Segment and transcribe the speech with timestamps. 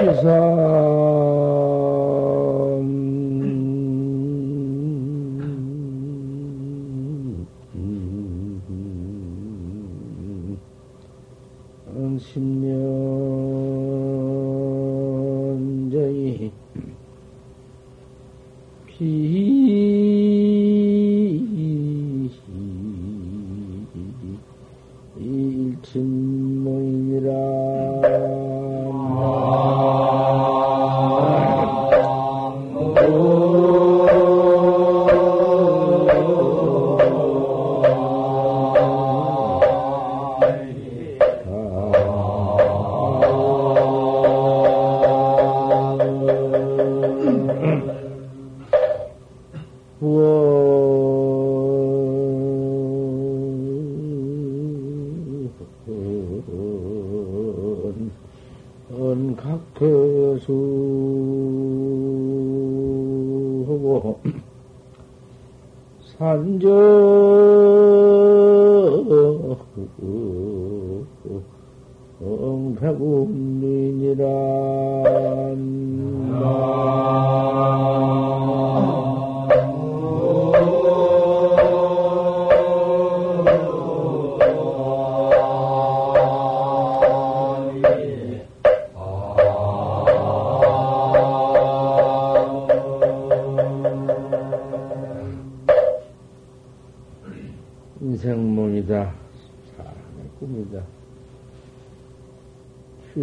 [0.00, 0.97] his uh,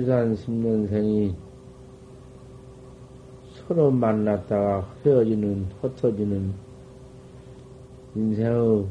[0.06, 1.34] 산 10년생이
[3.54, 6.54] 서로 만났다가 헤어지는, 흩어지는
[8.16, 8.86] 인생의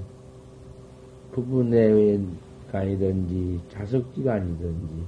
[1.33, 5.05] 부부 내외간이든지 자석지간이든지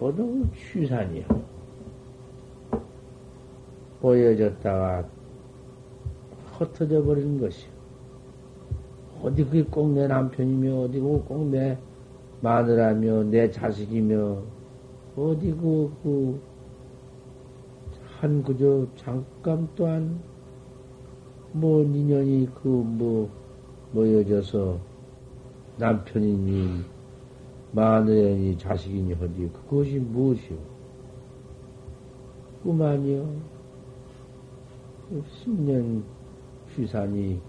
[0.00, 1.26] 모두 취산이야.
[4.00, 5.06] 보여졌다가
[6.56, 7.81] 흩어져 버리는 것이요.
[9.22, 11.78] 어디 그게 꼭 내 남편이며 어디 꼭 내
[12.40, 14.42] 마누라며 내 자식이며
[15.16, 16.40] 어디 그, 그,
[18.18, 20.20] 한 그저 잠깐 또한
[21.52, 23.30] 뭐 인연이 그 뭐
[23.92, 24.78] 모여져서
[25.78, 26.82] 남편이니
[27.72, 30.56] 마누라니 자식이니 어디 그것이 무엇이오?
[32.62, 33.28] 꿈 아니요.
[35.44, 36.02] 10년
[36.74, 37.40] 휴산이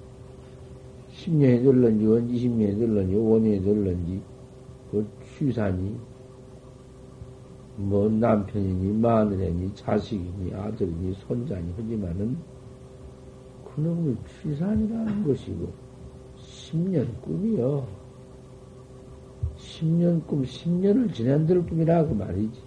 [1.13, 4.21] 10년이 들런지, 20년이 들런지, 5년이 들런지,
[4.91, 5.07] 그
[5.37, 5.95] 취산이
[7.75, 12.37] 뭐 남편이니 마누라니 자식이니 아들이니 손자니 하지만은
[13.73, 15.71] 그놈의 취산이라는 것이고
[16.37, 17.87] 10년 꿈이요.
[19.57, 22.61] 10년 꿈, 10년을 지낸들 꿈이라고 말이지.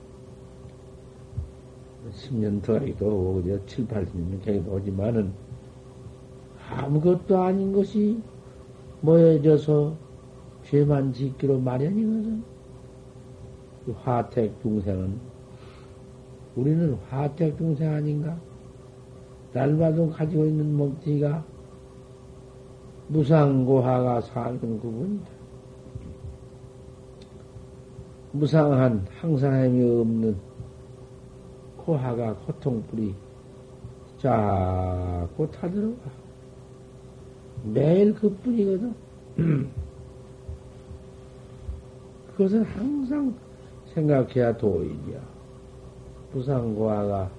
[2.11, 5.33] 10년 더하기도 오고, 7, 80년 계기도 오지만은
[6.71, 8.21] 아무것도 아닌 것이
[9.01, 9.97] 모여져서
[10.65, 12.43] 죄만 짓기로 마련이거든.
[14.03, 15.19] 화택 중생은
[16.57, 18.37] 우리는 화택 중생 아닌가?
[19.53, 21.45] 날마다 가지고 있는 몸뚱이가
[23.09, 25.37] 무상고화가 사는 구분이다.
[28.33, 30.37] 무상한 항상함이 없는
[31.79, 33.15] 고화가 고통뿌리
[34.19, 36.26] 자꾸 타들어가.
[37.73, 38.95] 매일 그뿐이거든.
[42.33, 43.35] 그것은 항상
[43.95, 45.21] 생각해야 도이야.
[46.33, 47.31] 부상고아가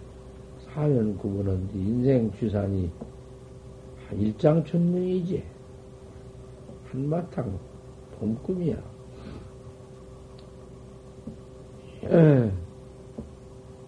[0.65, 2.89] 사면 구분은 인생 주산이
[4.11, 5.43] 일장천문이지.
[6.91, 7.59] 한바탕
[8.19, 8.77] 봄꿈이야.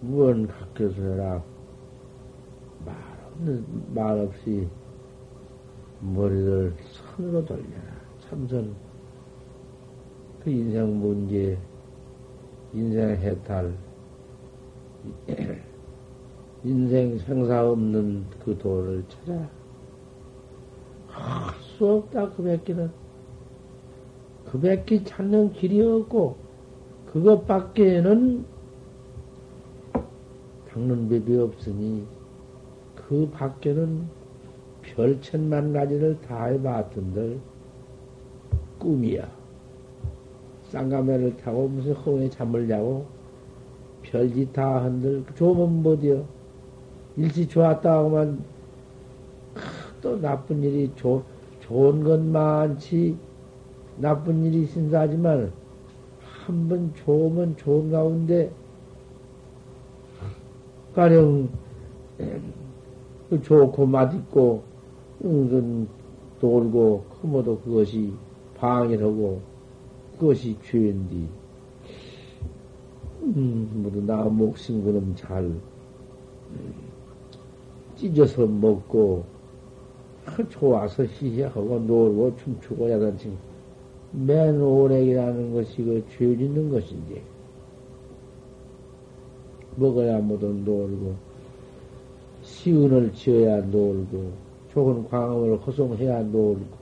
[0.00, 1.42] 무언 각교서 해라.
[2.84, 2.96] 말
[3.26, 3.64] 없는,
[3.94, 4.68] 말 없이
[6.00, 6.74] 머리를
[7.16, 8.00] 손으로 돌려라.
[8.20, 8.74] 참선
[10.42, 11.58] 그 인생 문제,
[12.72, 13.74] 인생 해탈,
[16.64, 19.48] 인생 생사 없는 그 도를 찾아.
[21.08, 22.90] 할 수 없다, 그 뱉기는.
[24.44, 26.36] 그 뱉기 찾는 길이 없고,
[27.06, 28.44] 그것밖에는
[30.68, 32.06] 닦는 법이 없으니,
[32.94, 34.06] 그 밖에는
[34.94, 37.38] 별천만 가지를 다 해봤던들,
[38.78, 39.28] 꿈이야.
[40.70, 43.04] 쌍가매를 타고 무슨 허에 잠을 자고
[44.02, 46.24] 별짓 다 한들 좋으면 못이요.
[47.16, 48.42] 일시 좋았다 하고만
[50.00, 51.22] 또 나쁜 일이 조,
[51.60, 53.16] 좋은 건 많지
[53.98, 55.52] 나쁜 일이 신사하지만
[56.20, 58.50] 한 번 좋으면 좋은 가운데
[60.94, 61.48] 가령
[63.28, 64.69] 그 좋고 맛있고
[65.24, 65.88] 은근
[66.40, 68.12] 돌고 크모도 그것이
[68.56, 69.40] 방해하고
[70.18, 71.28] 그것이 죄인디.
[73.22, 75.60] 음, 모두 나 목숨 그럼 잘 음,
[77.96, 79.24] 찢어서 먹고
[80.48, 83.34] 좋아서 희희하고 놀고 춤추고 야단치고
[84.12, 87.22] 맨 오래이라는 것이 그죄 짓는 것인지.
[89.76, 91.14] 먹어야 모두 놀고
[92.42, 96.80] 시은을 지어야 놀고 좋은 광음을 허송해야 놀고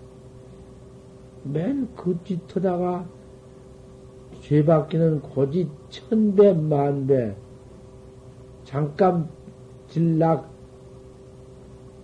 [1.44, 3.06] 맨 그 짓 하다가
[4.42, 7.34] 죄 받기는 고지 천배 만배
[8.64, 9.28] 잠깐
[9.88, 10.48] 질락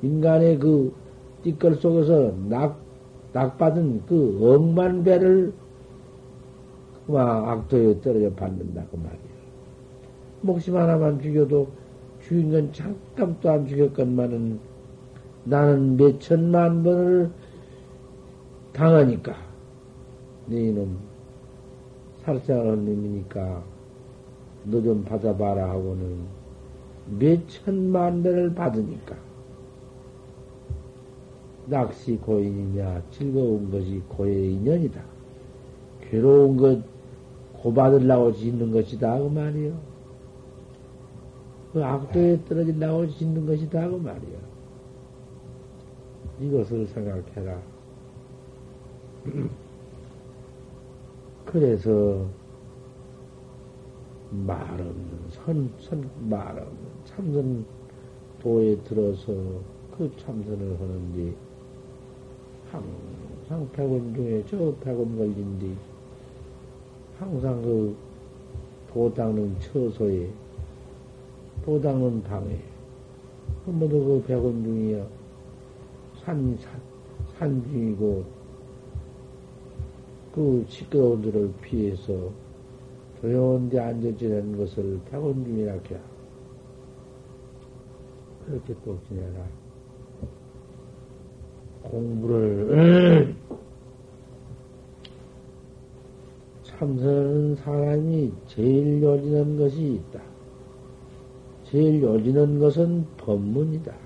[0.02, 0.92] 인간의 그
[1.42, 2.78] 띠끌 속에서 낙,
[3.32, 5.52] 낙받은 그 억만 배를
[7.06, 9.18] 막 악도에 떨어져 받는다 그 말이야.
[10.40, 11.68] 목숨 하나만 죽여도
[12.22, 14.58] 죽인 건 잠깐도 안 죽였건만은
[15.44, 17.30] 나는 몇 천만 번을
[18.72, 19.36] 당하니까
[20.46, 20.96] 너희는
[22.22, 23.62] 살생하는 놈이니까
[24.64, 26.18] 너 좀 받아봐라 하고는
[27.18, 29.14] 몇 천만 배를 받으니까
[31.66, 35.02] 낚시 고인이냐 즐거운 것이 고의 인연이다.
[36.10, 36.82] 괴로운 것
[37.54, 39.72] 고받으려고 짓는 것이다 그 말이요.
[41.72, 44.53] 그 악도에 떨어지려고 짓는 것이다 그 말이요.
[46.40, 47.60] 이것을 생각해라.
[51.46, 52.26] 그래서
[54.30, 57.64] 말 없는 선, 선, 말 없는 참선
[58.40, 59.32] 도에 들어서
[59.96, 61.34] 그 참선을 하는데
[62.70, 65.76] 항상 백원 중에 저 백원 걸린 뒤
[67.18, 70.28] 항상 그도 닦는 처소에
[71.64, 72.58] 도 닦는 방에
[73.66, 75.06] 모두 그 백원 중이야
[76.24, 76.80] 산, 산,
[77.38, 78.24] 산 중이고
[80.34, 82.30] 그 시끄러운 데를 피해서
[83.20, 85.80] 조용한 데 앉아 지내는 것을 백원 중이라 해.
[88.46, 89.46] 그렇게 꼭 지내라.
[91.82, 93.34] 공부를
[96.64, 100.20] 참선하는 사람이 제일 요지는 것이 있다.
[101.64, 104.03] 제일 요지는 것은 법문이다.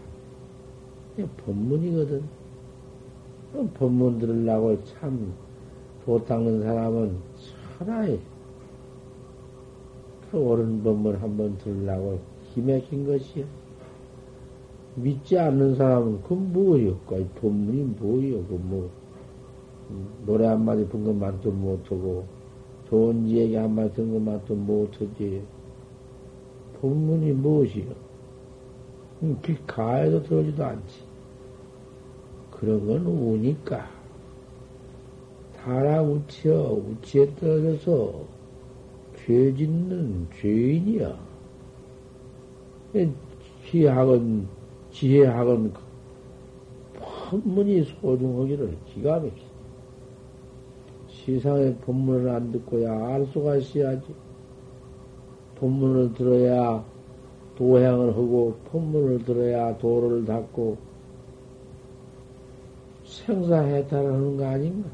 [1.26, 2.22] 법문이거든.
[3.74, 5.32] 법문 들으려고 참,
[6.04, 7.16] 도 닦는 사람은
[7.78, 8.18] 천하에
[10.30, 12.18] 그 옳은 법문 한번 들으려고
[12.52, 13.44] 기맥힌 것이야.
[14.96, 16.98] 믿지 않는 사람은 그 뭐예요?
[17.06, 18.44] 그 본문이 뭐예요?
[18.44, 18.90] 그 뭐,
[20.26, 22.24] 노래 한마디 본 것만도 못하고,
[22.88, 25.42] 좋은 얘기 한마디 든 것만도 못하지.
[26.80, 27.92] 본문이 무엇이요?
[29.20, 31.07] 그 가에도 들어오지도 않지.
[32.58, 33.88] 그런 건 우니까.
[35.56, 38.24] 타락 우치여, 우치에 떨어져서
[39.16, 41.18] 죄 짓는 죄인이야.
[43.64, 44.48] 희학은
[44.90, 45.72] 지혜학은
[46.98, 49.46] 법문이 소중하기를 기가 막히.
[51.08, 54.06] 세상의 법문을 안 듣고야 알 수가 있어야지.
[55.56, 56.82] 법문을 들어야
[57.56, 60.87] 도향을 하고, 법문을 들어야 도를 닦고,
[63.26, 64.88] 생사해탈을 하는 거 아닌가?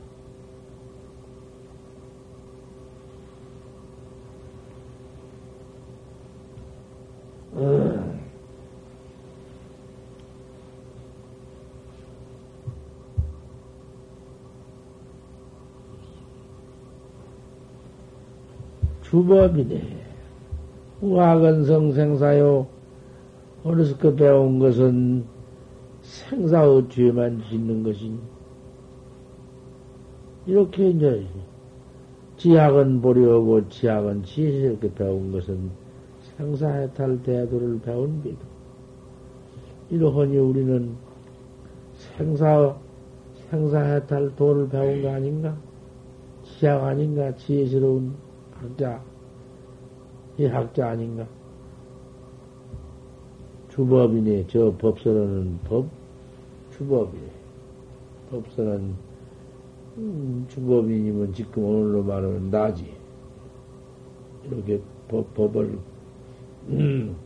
[7.54, 8.20] 음.
[19.02, 20.04] 주법이네.
[21.00, 22.66] 우학은 성 생사요.
[23.62, 25.24] 어렸을 배운 것은
[26.04, 28.20] 생사의 죄만 짓는 것이니.
[30.46, 31.26] 이렇게 이제
[32.36, 35.70] 지학은 보려고 지학은 지혜롭게 배운 것은
[36.36, 38.38] 생사해탈 대도를 배운 비도.
[39.90, 40.94] 이러하니 우리는
[41.94, 42.76] 생사,
[43.50, 45.56] 생사해탈 도를 배운 거 아닌가?
[46.44, 47.34] 지학 아닌가?
[47.34, 48.14] 지혜스러운
[48.52, 49.02] 학자,
[50.36, 51.26] 이 학자 아닌가?
[53.74, 54.46] 주법이네.
[54.46, 55.86] 저 법서는 법,
[56.76, 57.24] 주법이네.
[58.30, 58.94] 법서는,
[59.98, 62.86] 음, 주법이니면 지금 오늘로 말하면 나지.
[64.44, 65.76] 이렇게 법, 법을,
[66.68, 67.16] 음,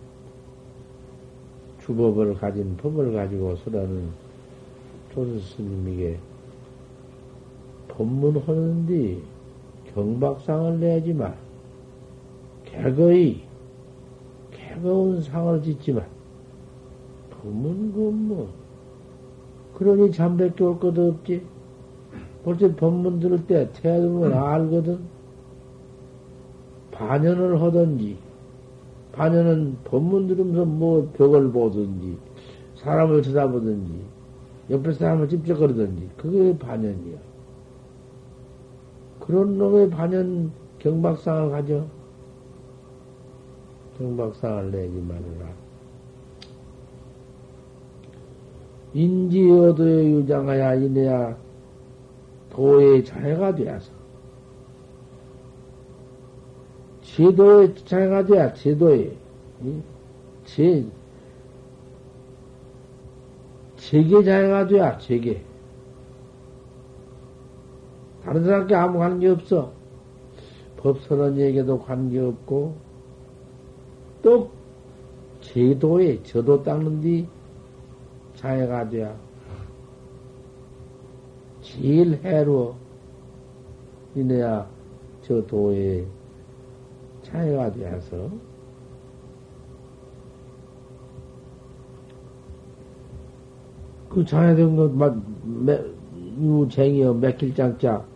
[1.82, 4.08] 주법을 가진 법을 가지고 서라는
[5.12, 6.18] 조선 스님에게
[7.88, 9.18] 법문하는데
[9.92, 11.34] 경박상을 내지 마.
[12.64, 13.42] 개거의,
[14.56, 16.17] 차가운 상을 짓지만,
[17.42, 18.48] 법문, 그 뭐,
[19.74, 21.42] 그러니 잠밖에 올 것도 없지.
[22.44, 24.98] 벌써 법문 들을 때 태도를 알거든.
[26.92, 28.16] 반연을 하든지,
[29.12, 32.16] 반연은 법문 들으면서 뭐 벽을 보든지,
[32.76, 33.92] 사람을 쳐다보든지,
[34.70, 37.18] 옆에 사람을 찝쩍거리든지, 그게 반연이야.
[39.20, 41.84] 그런 놈의 반연 경박상을 가져.
[43.98, 45.67] 경박상을 내지 말아라.
[48.94, 51.36] 인지어도에 유장하야 이내야
[52.50, 53.92] 도의 자해가 되어서
[57.02, 59.16] 제도의 자해가 되야 제도의
[60.44, 60.84] 제
[63.88, 65.42] 제계 자해가 돼야 제계.
[68.22, 69.72] 다른 사람께 아무 관계 없어.
[70.76, 72.76] 법선언에게도 관계 없고
[74.22, 74.50] 또
[75.40, 77.26] 제도에 저도 닦는 뒤
[78.38, 79.14] 자해가 돼야
[81.60, 82.76] 제일 해로워.
[84.14, 84.66] 이내야
[85.22, 86.06] 저 도에
[87.22, 88.30] 차이가 되어서
[94.08, 95.78] 그 장애된 것, 막, 매,
[96.40, 98.06] 유쟁이여, 맥힐장짝,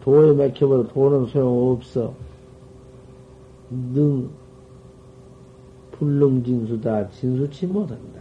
[0.00, 2.14] 도에 맥혀버려, 도는 소용없어.
[3.68, 4.30] 능,
[5.92, 8.15] 불능진수다, 진수치 못한다.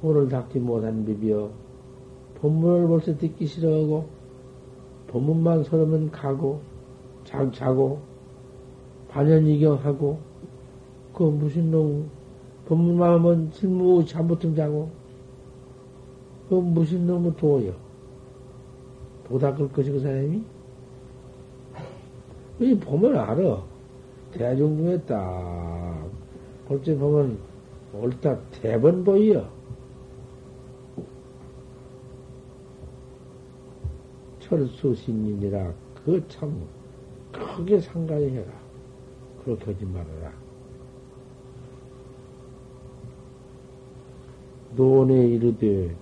[0.00, 1.50] 도를 닦지 못한 비비여,
[2.36, 4.06] 본문을 벌써 듣기 싫어하고,
[5.08, 6.60] 본문만 서르면 가고,
[7.24, 7.98] 자, 자고,
[9.08, 10.18] 반연이경하고,
[11.12, 12.08] 그 무슨 놈,
[12.66, 14.88] 본문만 하면 실무 잠부터 자고,
[16.48, 17.72] 그 무슨 놈의 도요?
[19.28, 20.42] 도 닦을 것이 그 사람이?
[22.60, 23.62] 이 보면 알아.
[24.32, 26.08] 대중 중에 딱,
[26.66, 27.38] 볼때 보면,
[27.92, 29.59] 옳다 대번 보여.
[34.50, 35.72] 철수신인이라
[36.04, 36.66] 그참
[37.32, 38.50] 크게 상가히 해라.
[39.44, 40.32] 그렇게 하지 말아라.
[44.76, 45.94] 논에 이르되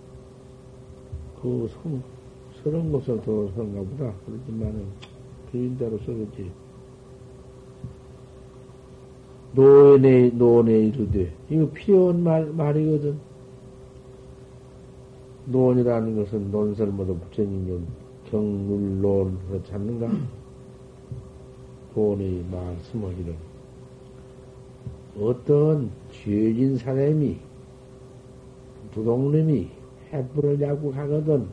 [1.42, 2.02] 그 성,
[2.62, 4.12] 서른 것을 더 그런가 보다.
[4.26, 4.86] 그렇지만은
[5.50, 6.50] 주인대로 써겠지.
[9.54, 13.18] 노에, 논에 이르되 이거 피어온 말, 말이거든.
[15.46, 17.66] 논이라는 것은 논설모도 부처님
[18.30, 20.08] 경물론으로 찾는가?
[21.94, 23.34] 돈의 말씀하기를
[25.20, 27.38] 어떤 죄진 사람이
[28.92, 29.68] 부동놈이
[30.12, 31.46] 해불을 잡고 가거든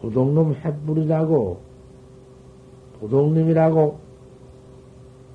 [0.00, 1.60] 부동놈 해불이라고
[3.00, 4.06] 부동놈이라고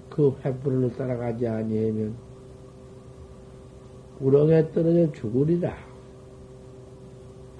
[0.10, 2.16] 그 횃불을 따라가지 아니하면
[4.20, 5.91] 우렁에 떨어져 죽으리라.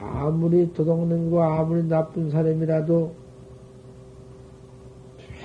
[0.02, 3.14] 아무리 도둑놈과 아무리 나쁜 사람이라도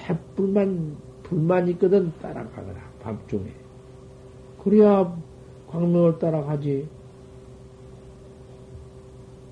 [0.09, 3.51] 햇불만 불만 있거든 따라가거라 밤중에.
[4.63, 5.15] 그래야
[5.69, 6.89] 광명을 따라가지.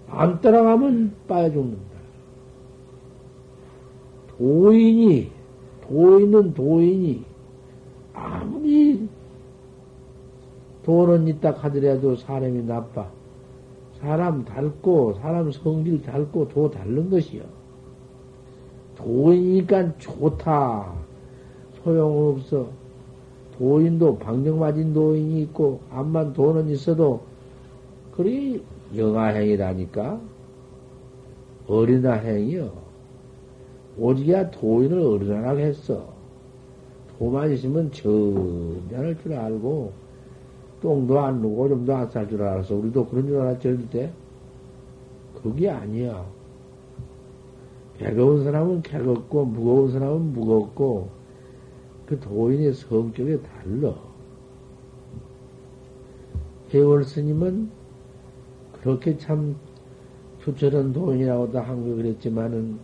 [0.09, 1.95] 안 따라가면 빠져 죽는다.
[4.39, 5.31] 도인이
[5.83, 7.25] 도인은 도인이.
[8.15, 9.09] 아무리
[10.85, 13.11] 돈은 있다 하더라도 사람이 나빠
[14.05, 17.43] 사람 닳고, 사람 성질 닳고, 도 닳는 것이요.
[18.97, 20.93] 도이니까 좋다.
[21.83, 22.69] 소용없어.
[23.57, 27.23] 도인도 방정 맞은 도인이 있고, 암만 돈은 있어도,
[28.13, 28.63] 그리
[28.95, 30.21] 영아행이라니까?
[31.67, 32.71] 어린아행이요.
[33.97, 36.13] 오직야 도인을 어린아라고 했어.
[37.19, 40.04] 도만 있으면 전자할 줄 알고,
[40.85, 42.75] 똥도 안 누고 오줌도 안 쌀 줄 알았어.
[42.75, 44.12] 우리도 그런 줄 알았지, 어릴 때?
[45.43, 46.26] 그게 아니야.
[47.97, 51.09] 배고운 사람은 개겁고, 무거운 사람은 무겁고,
[52.05, 53.95] 그 도인의 성격이 달라.
[56.75, 57.71] 해월 스님은
[58.83, 59.57] 그렇게 참
[60.43, 62.79] 수철한 도인이라고도 한국에 그랬지만은,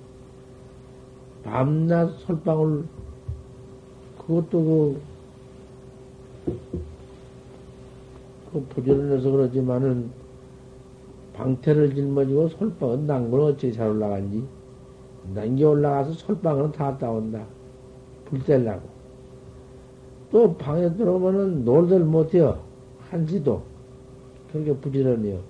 [1.42, 2.86] 밤낮 솔방울,
[4.16, 4.50] 그것도
[6.46, 6.60] 그,
[8.52, 10.10] 그 부지런해서 그러지만은
[11.34, 14.44] 방태를 짊어지고 솔방은 난건 어찌 잘 올라간지.
[15.34, 17.44] 난게 올라가서 솔방은 다 따온다.
[18.26, 18.88] 불 떼려고.
[20.30, 22.58] 또 방에 들어오면은 놀들 못해요.
[23.10, 23.62] 한시도.
[24.52, 25.40] 그렇게 부지런해요.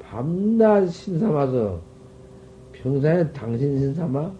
[0.00, 1.80] 밤낮 신삼아서
[2.72, 4.32] 평소에 당신 신삼아?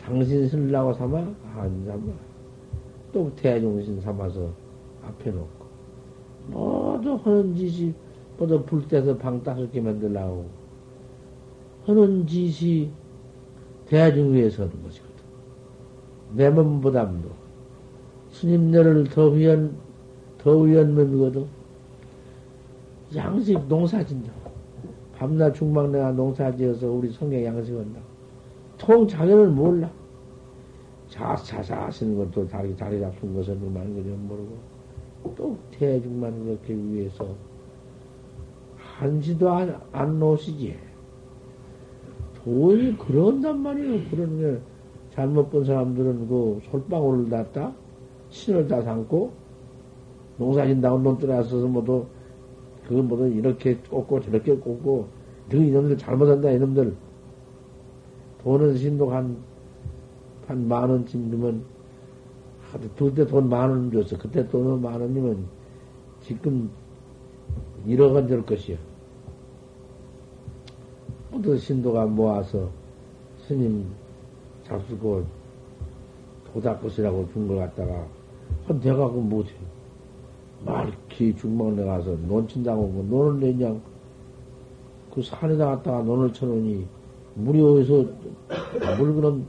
[0.00, 1.18] 당신 신라고 삼아?
[1.56, 2.02] 안 삼아.
[3.12, 4.50] 또 대중신 삼아서
[5.02, 5.55] 앞에 놓고
[6.46, 7.92] 모두 하는 짓이
[8.38, 10.46] 모두 불 때서 방개 만들라고
[11.84, 12.90] 하는 짓이
[13.86, 15.14] 대중 위에서 하는 것이거든.
[16.34, 17.28] 내 몸보담도
[18.30, 19.76] 스님네를 더 위한
[20.38, 21.46] 더 위한 몸이거든.
[23.14, 24.32] 양식 농사진다.
[25.14, 28.00] 밤낮 중막 내가 농사지어서 우리 성경 양식한다.
[28.76, 29.90] 통 자기는 몰라.
[31.08, 34.75] 자자자 하시는 것도 자기 자리 잡힌 것은 그만 그냥 모르고
[35.34, 37.26] 또 대중만 그렇게 위해서
[38.76, 40.76] 한시도 안, 안 놓으시지.
[42.42, 44.08] 돈이 그런단 말이에요.
[44.10, 44.60] 그런 게
[45.10, 47.72] 잘못 본 사람들은 그 솔방울을 놨다
[48.30, 49.32] 신을 다 삼고
[50.38, 52.06] 농사 진다고 논 들어서서 뭐도
[52.86, 55.08] 그거 뭐도 이렇게 꽂고 저렇게 꽂고
[55.50, 56.94] 그 이놈들 잘못한다 이놈들
[58.42, 59.56] 돈은 신도 한
[60.48, 61.64] 한 만 원쯤 주면
[62.96, 64.16] 그때 돈 만 원 줬어.
[64.18, 65.46] 그때 돈은 만 원이면
[66.22, 66.70] 지금
[67.86, 68.76] 1억 원될 것이요
[71.30, 72.68] 모두 신도가 모아서
[73.46, 73.86] 스님
[74.64, 75.24] 잡수고
[76.52, 78.06] 도닥것이라고 준 걸 갖다가
[78.66, 79.50] 한 대가 그 못해
[80.64, 83.76] 말기 중망내 가서 논친다고 뭐 논을 내냐?
[85.14, 86.86] 그 산에다 갔다가 논을 쳐놓으니
[87.34, 88.04] 물이 어디서
[88.98, 89.46] 물 그런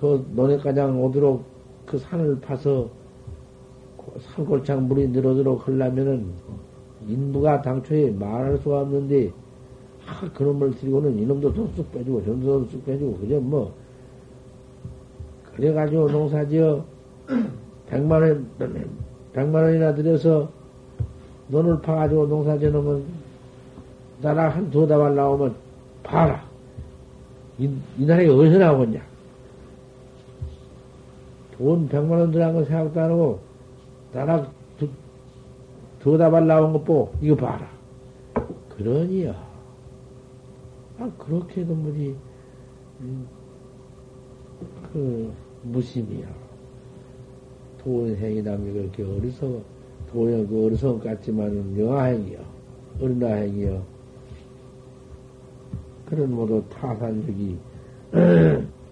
[0.00, 1.44] 그 논에가장 오도록
[1.86, 2.88] 그 산을 파서
[4.34, 6.26] 산골창 물이 늘어도록 하려면은
[7.06, 9.32] 인부가 당초에 말할 수가 없는데
[10.06, 13.74] 아, 그놈을 들고는 이놈도 쑥쑥 빼주고 저놈도 쑥 빼주고 그저 뭐
[15.54, 16.84] 그래가지고 농사지어
[17.88, 18.46] 백만 원
[19.32, 20.48] 백만 원이나 들여서
[21.48, 23.04] 논을 파가지고 농사지어 놓으면
[24.22, 25.54] 나라 한 두어 다발 나오면
[26.02, 26.44] 봐라.
[27.58, 29.00] 이, 이 나라에 어디서 나오겠냐
[31.58, 33.40] 돈 백만 원 들어간 거 생각도 안 하고
[34.12, 34.46] 나라
[36.00, 37.68] 두어 다발 나온 거 보고 이거 봐라.
[38.76, 39.34] 그러니요.
[40.98, 42.14] 아 그렇게도 뭐지
[43.00, 43.26] 음,
[44.92, 46.26] 그 무심이야
[47.82, 49.60] 도원행이라는 게 그렇게 어리석어
[50.12, 52.38] 도원 그 어리석은 같지만은 영아행이요.
[53.00, 53.82] 어린아행이요.
[56.06, 57.58] 그런 모두 타산력이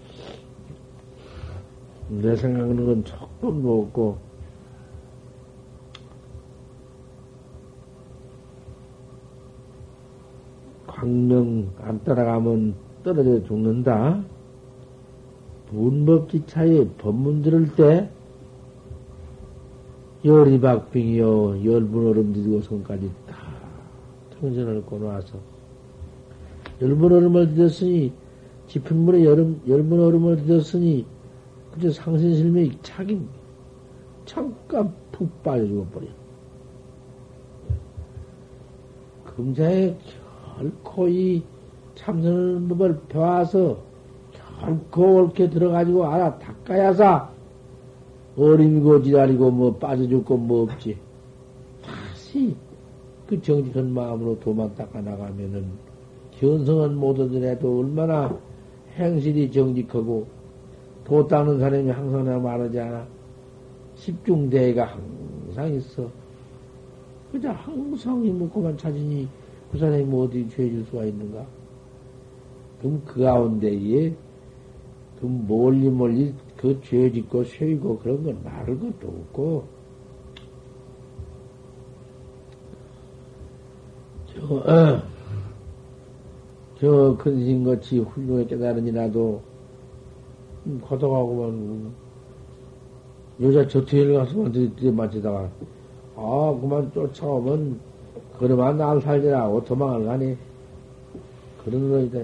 [2.09, 4.19] 내 생각하는 건 조금도 없고
[10.87, 14.23] 광명 안 따라가면 떨어져 죽는다.
[15.71, 18.09] 문법지차에 법문 들을 때
[20.25, 23.37] 열이 박빙이요 열분 얼음 들고 손까지 다
[24.31, 25.39] 통전을 꺼놓아서
[26.81, 28.13] 열분 얼음을 드렸으니
[28.69, 31.05] 짚은 물에 열분 얼음을 드렸으니
[31.75, 33.29] 그저 상신실명이 차긴
[34.25, 36.07] 잠깐 푹 빠져 죽어버려.
[39.25, 39.97] 금자에
[40.57, 41.43] 결코 이
[41.97, 43.77] 참선을 법을 배워서
[44.33, 47.29] 결코 옳게 들어가지고 알아 닦아야사
[48.37, 50.97] 어림이고 지랄이고 뭐 빠져 죽고 뭐 없지.
[51.85, 52.55] 다시
[53.27, 55.67] 그 정직한 마음으로 도만 닦아 나가면은
[56.39, 58.39] 견성은 못 얻으래도 얼마나
[58.97, 60.34] 행실이 정직하고
[61.05, 63.07] 도 닦는 사람이 항상 내가 말하지 않아.
[63.97, 66.09] 십중대가 항상 있어.
[67.31, 69.29] 그저 항상 이먹고만 찾으니
[69.71, 71.45] 그 사람이 뭐 어디 죄질 수가 있는가?
[72.81, 74.15] 그럼 그 가운데에
[75.21, 79.65] 그 멀리 멀리 그 죄 짓고 쇠이고 그런 건 말할 것도 없고
[84.33, 85.03] 저, 어,
[86.81, 89.43] 저 근신같이 훌륭히 깨달으니라도
[90.89, 91.93] 걷어가고만
[93.43, 95.49] 여자 저 뒤에 가서만 뒤에 맞지다가
[96.17, 97.81] 아 그만 쫓아오면
[98.39, 100.37] 그러면 날 살리라고 도망을 가니
[101.65, 102.21] 그런 거이다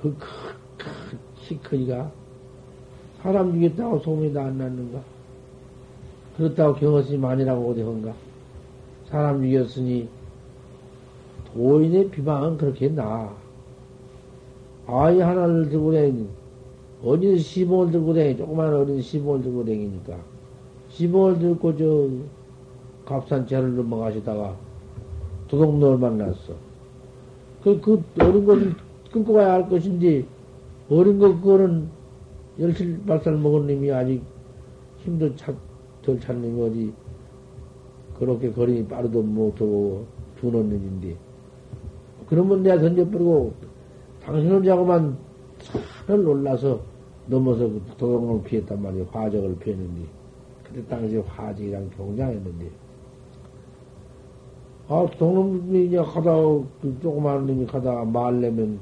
[0.00, 0.16] 그
[1.42, 2.10] 시크이가
[3.22, 5.00] 사람 죽였다고 소문이 다 안 났는가?
[6.36, 8.14] 그렇다고 경허스님 아니라고 어디 한가?
[9.06, 10.08] 사람 죽였으니
[11.52, 13.34] 도인의 비방은 그렇게 나.
[14.86, 16.28] 아이 하나를 들고 다니는,
[17.02, 20.16] 어린 시봉을 들고 다니, 조그만 어린 시봉을 들고 다니니까.
[20.90, 22.08] 시봉을 들고 저,
[23.04, 24.56] 값산 죄를 넘어가시다가
[25.48, 26.54] 도둑놈을 만났어.
[27.62, 28.74] 그, 그 어린 것을
[29.12, 30.26] 끊고 가야 할 것인지,
[30.90, 31.88] 어린 것, 그거는
[32.58, 34.22] 열칠 박살 먹은 놈이 아직
[34.98, 35.54] 힘도 차,
[36.02, 36.92] 덜찬 놈이 어디,
[38.18, 40.04] 그렇게 걸음이 빠르도 못하고
[40.40, 41.16] 두는 놈인데.
[42.28, 43.52] 그러면 내가 던져버리고,
[44.24, 45.27] 당신은 자고만
[46.06, 46.80] 산을 놀라서
[47.26, 49.06] 넘어서 그 도둑을 피했단 말이에요.
[49.12, 50.02] 화적을 피했는데.
[50.64, 52.70] 그때 당시에 화적이랑 경장했는데.
[54.88, 56.34] 아, 동놈이 이제 가다,
[56.80, 58.80] 그 조그마한 놈이 가다가 말려면,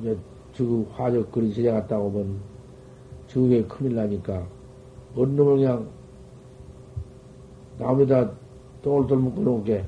[0.00, 0.16] 이제,
[0.52, 2.36] 저 화적 그리 지내갔다 오면,
[3.26, 4.46] 저게 큰일 나니까,
[5.16, 5.88] 어느 놈을 그냥,
[7.78, 8.32] 나무에다
[8.82, 9.84] 똘똘 묶어놓게,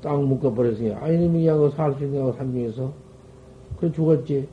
[0.00, 2.92] 딱 묶어버렸으니, 아니, 놈이 그냥 살수 있는 산 중에서,
[3.78, 4.48] 그래 죽었지.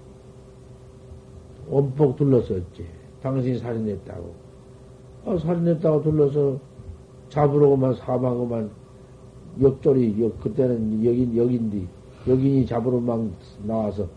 [1.69, 2.86] 원폭 둘러섰지.
[3.21, 4.34] 당신이 살인했다고.
[5.25, 6.60] 아, 살인했다고 둘러서
[7.29, 8.71] 잡으러고만 사망고만
[9.62, 11.88] 역졸이, 역, 그때는 여긴, 여긴디.
[12.27, 13.19] 여긴이 잡으러 막
[13.63, 14.08] 나와서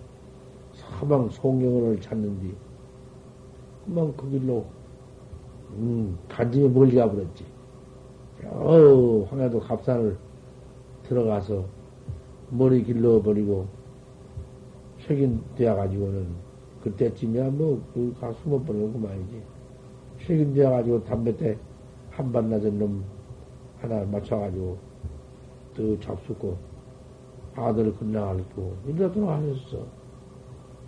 [0.75, 2.55] 사방 송경을 찾는디.
[3.85, 4.65] 그만 그 길로,
[5.73, 7.45] 음, 간짐에 멀리 가버렸지.
[8.45, 10.17] 어, 황해도 갑산을
[11.09, 11.65] 들어가서
[12.51, 13.67] 머리 길러버리고,
[15.07, 16.52] 책임 되어가지고는
[16.83, 19.43] 그때쯤이야 뭐, 그, 가 숨어버리고 그만이지.
[20.27, 21.57] 책임 되어가지고 담배 때
[22.11, 23.05] 한반 낮은 놈
[23.81, 24.79] 하나 맞춰가지고
[25.75, 26.57] 또 잡수고
[27.57, 29.87] 아들을 끝나가고 이러도록 하셨어.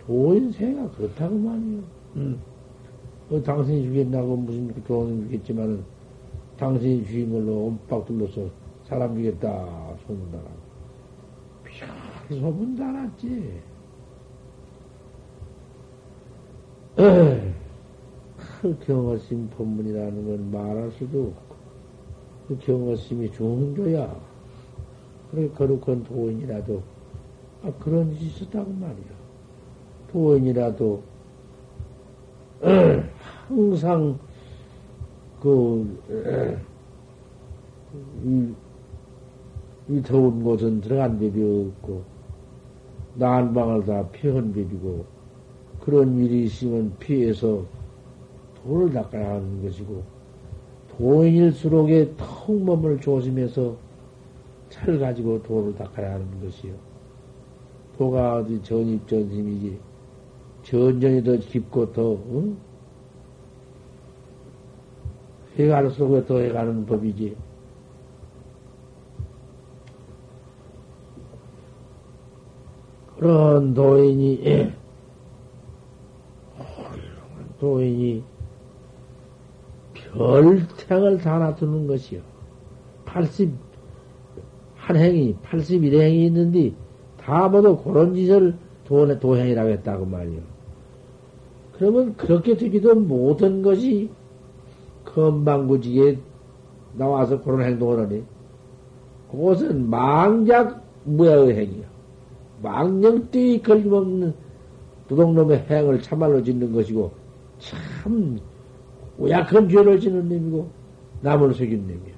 [0.05, 1.83] 도인세가 그렇다고 말이요.
[2.15, 2.39] 음.
[3.29, 5.83] 어, 당신이 죽였나고 무슨 교훈을 주겠지만은
[6.57, 8.49] 당신이 죽인 걸로 옴빡 둘러서
[8.83, 10.43] 사람 죽였다 소문다라.
[12.27, 13.61] 별 소문 달았지.
[16.95, 21.55] 그 경어심 법문이라는 건 말할 수도 없고,
[22.47, 24.15] 그 경어심이 좋은 거야.
[25.29, 26.81] 그래, 거룩한 도인이라도,
[27.63, 29.15] 아, 그런 짓이 있었다고 말이야.
[30.11, 31.03] 도인이라도,
[33.49, 34.17] 항상,
[35.41, 35.99] 그,
[38.23, 38.53] 이,
[39.89, 42.03] 이 더운 곳은 들어간 법이 없고,
[43.15, 45.14] 난방을 다 피한 법이고,
[45.85, 47.63] 그런 일이 있으면 피해서
[48.63, 50.03] 도를 닦아야 하는 것이고,
[50.97, 53.75] 도인일수록에 턱 몸을 조심해서
[54.69, 56.73] 차를 가지고 도를 닦아야 하는 것이요.
[57.97, 59.79] 도가 어디 전입전심이지.
[60.63, 62.57] 전전이 더 깊고 더, 응?
[65.55, 67.35] 해갈수록 더 해가는 법이지.
[73.17, 74.73] 그런 도인이,
[77.59, 78.23] 도인이
[79.93, 82.21] 별택을 다 놔두는 것이요.
[83.05, 83.51] 80,
[84.75, 86.73] 한 행이, 81행이 있는데,
[87.17, 90.41] 다 모두 그런 짓을 도, 도행이라고 했다고 말이요.
[91.77, 94.09] 그러면 그렇게 되기도 모든 것이
[95.05, 96.17] 건방구지에
[96.93, 98.23] 나와서 그런 행동을 하니,
[99.31, 101.83] 그것은 망작 무야의 행이요.
[102.63, 104.33] 망령띠 걸림없는
[105.07, 107.24] 도둑놈의 행을 참말로 짓는 것이고,
[107.65, 108.39] 참
[109.17, 110.69] 오약한 죄를 지는 놈이고
[111.21, 112.15] 남을 속인 놈이야.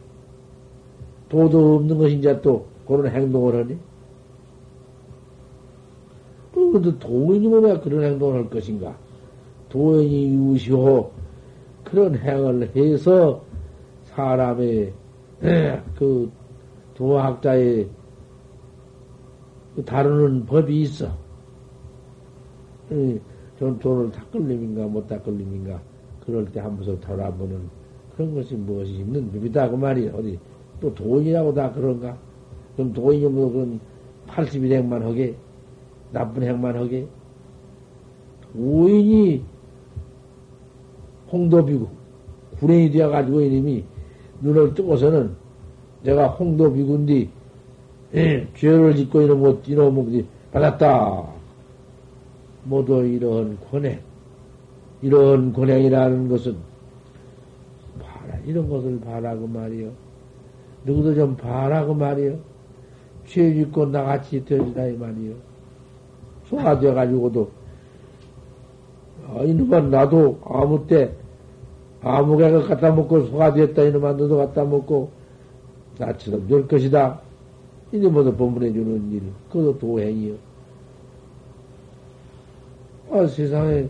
[1.30, 3.78] 도도 없는 이제 또 그런 행동을 하니?
[6.54, 8.98] 그런데 도인이 뭐냐 그런 행동을 할 것인가?
[9.70, 11.12] 도인이 유시호
[11.84, 13.42] 그런 행을 해서
[14.06, 14.94] 사람의
[15.40, 16.32] 그
[16.96, 17.88] 도학자의
[19.76, 21.12] 그 다루는 법이 있어.
[23.60, 25.80] 전 돈을 닦을림인가 못 닦을림인가
[26.26, 27.58] 그럴 때 한 번씩 돌아보는
[28.16, 29.70] 그런 것이 무엇이 있는 법이다.
[29.70, 30.38] 그 말이야 어디
[30.82, 32.18] 또 돈이라고 다 그런가?
[32.76, 33.80] 그럼 돈이면 뭐 그런
[34.28, 35.36] 81행만 하게
[36.12, 37.08] 나쁜 행만 하게?
[38.54, 39.44] 도인이
[41.32, 41.90] 홍도비고
[42.60, 43.84] 구랭이 되어가지고 이놈이
[44.42, 45.32] 눈을 뜨고서는
[46.04, 47.30] 내가 홍도비군디
[48.16, 51.37] 예, 죄를 짓고 이런 것것 받았다
[52.68, 54.00] 모두 이런 권행,
[55.02, 56.56] 이런 권행이라는 것은
[58.00, 59.92] 봐라, 이런 것을 봐라고 말이요.
[60.86, 62.38] 누구도 좀 봐라고 말이요.
[63.26, 65.34] 죄 짓고 나같이 되어지다 이 말이요.
[66.46, 67.52] 소가 되어가지고도
[69.28, 71.12] 아, 이놈아 나도 아무 때
[72.02, 75.12] 아무 개가 갖다 먹고 소가 되었다 이놈아 너도 갖다 먹고
[75.98, 77.22] 나처럼 될 것이다.
[77.92, 80.47] 이놈모두 본문해 주는 일, 그것도 도행이요.
[83.10, 83.88] 아, 세상에,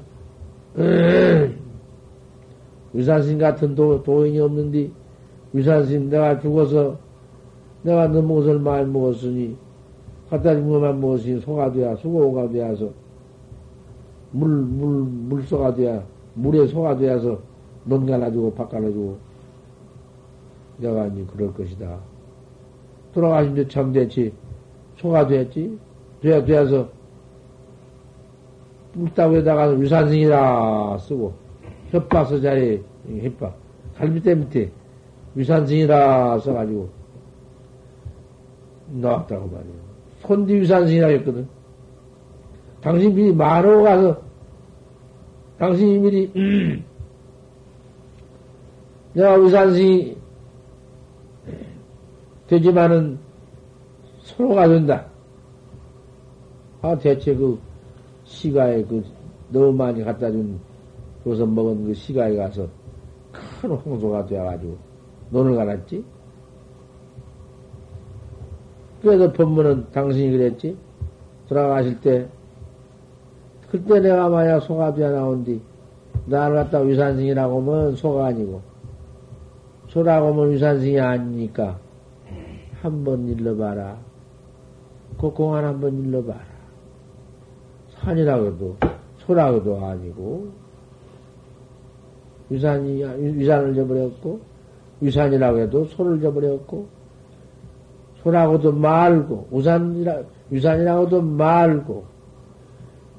[2.93, 4.91] 위산신 같은 도, 도인이 없는데,
[5.53, 6.97] 위산신 내가 죽어서,
[7.81, 9.55] 내가 너 무엇을 많이 먹었으니,
[10.29, 12.89] 갖다 준 것만 먹었으니, 소가 돼야, 수고가 되어서,
[14.31, 16.03] 물, 물, 물소가 돼야,
[16.35, 17.39] 물에 소가 되어서,
[17.85, 19.17] 넌 갈아주고, 밥 갈아주고,
[20.77, 21.97] 내가 이제 그럴 것이다.
[23.13, 24.31] 돌아가신 참 됐지.
[24.97, 25.77] 소가 됐지.
[26.21, 26.87] 돼야, 돼서,
[28.97, 31.33] 묵다구에다가 위산승이라 쓰고,
[31.91, 32.83] 협박서 자리,
[33.21, 33.55] 협박.
[33.95, 34.71] 갈비대 밑에
[35.35, 36.89] 위산승이라 써가지고,
[38.89, 39.75] 나왔다고 말이에요.
[40.21, 41.47] 손디 위산승이라 했거든.
[42.81, 44.21] 당신 미리 말하고 가서,
[45.59, 46.83] 당신이 미리, 음,
[49.13, 50.17] 내가 위산승이
[52.47, 53.19] 되지만은
[54.21, 55.05] 서로가 된다.
[56.81, 57.59] 아, 대체 그
[58.27, 59.03] 시가에 그
[59.49, 60.59] 너무 많이 갖다 준,
[61.23, 62.67] 거기서 먹은 그 시가에 가서
[63.31, 64.77] 큰 홍소가 되어가지고
[65.31, 66.03] 논을 갈았지?
[69.01, 70.77] 그래서 법문은 당신이 그랬지?
[71.47, 72.27] 돌아가실 때,
[73.69, 75.61] 그때 내가 만약 소가 되어 나온뒤,
[76.25, 78.61] 나를 갖다 위산승이라고 하면 소가 아니고,
[79.87, 81.79] 소라고 하면 위산승이 아니니까,
[82.81, 83.97] 한 번 일러봐라.
[85.19, 86.56] 그 공안 한 번 일러봐라.
[88.07, 88.77] 산이라고도,
[89.17, 90.47] 소라고도 아니고,
[92.49, 94.39] 위산이, 위산을 저버렸고,
[95.01, 96.87] 위산이라고 해도 소를 저버렸고,
[98.23, 102.05] 소라고도 말고, 우산이라, 위산이라고도 말고,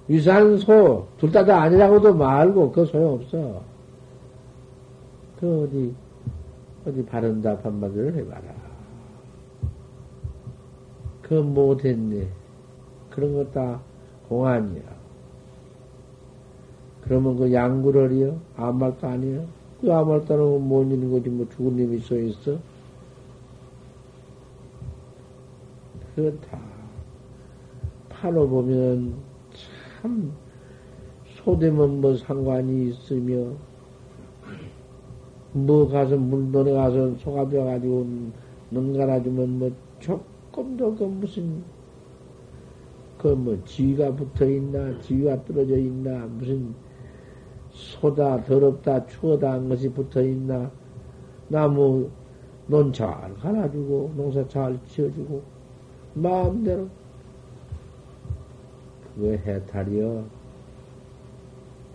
[0.09, 3.61] 위산소, 둘 다 다 아니라고도 말고, 그거 소용 없어.
[5.39, 5.95] 그 어디,
[6.87, 8.43] 어디 바른 답 한마디를 해봐라.
[11.21, 12.27] 그 못했네.
[13.11, 13.81] 그런 것 다
[14.29, 14.83] 공안이야.
[17.03, 18.39] 그러면 그 양구를이요?
[18.57, 19.47] 아무 말도 아니에요?
[19.81, 22.59] 그 하고 못 있는 거지, 뭐 죽은 놈이 써 있어?
[26.15, 26.59] 그렇다.
[28.09, 29.15] 파로 보면
[30.03, 30.33] 참
[31.37, 33.53] 소되면 뭐 상관이 있으며
[35.53, 38.07] 뭐 가서 물돈에 가서 소가 되어가지고
[38.71, 41.63] 눈 갈아주면 뭐 조금도 그 무슨
[43.19, 46.75] 그 뭐 지위가 붙어 있나 지위가 떨어져 있나 무슨
[47.71, 50.71] 소다 더럽다 추하다 한 것이 붙어 있나
[51.49, 52.11] 나무
[52.67, 55.43] 논 잘 갈아주고 농사 잘 지어주고
[56.15, 56.89] 마음대로.
[59.15, 60.25] 그거 해탈이여.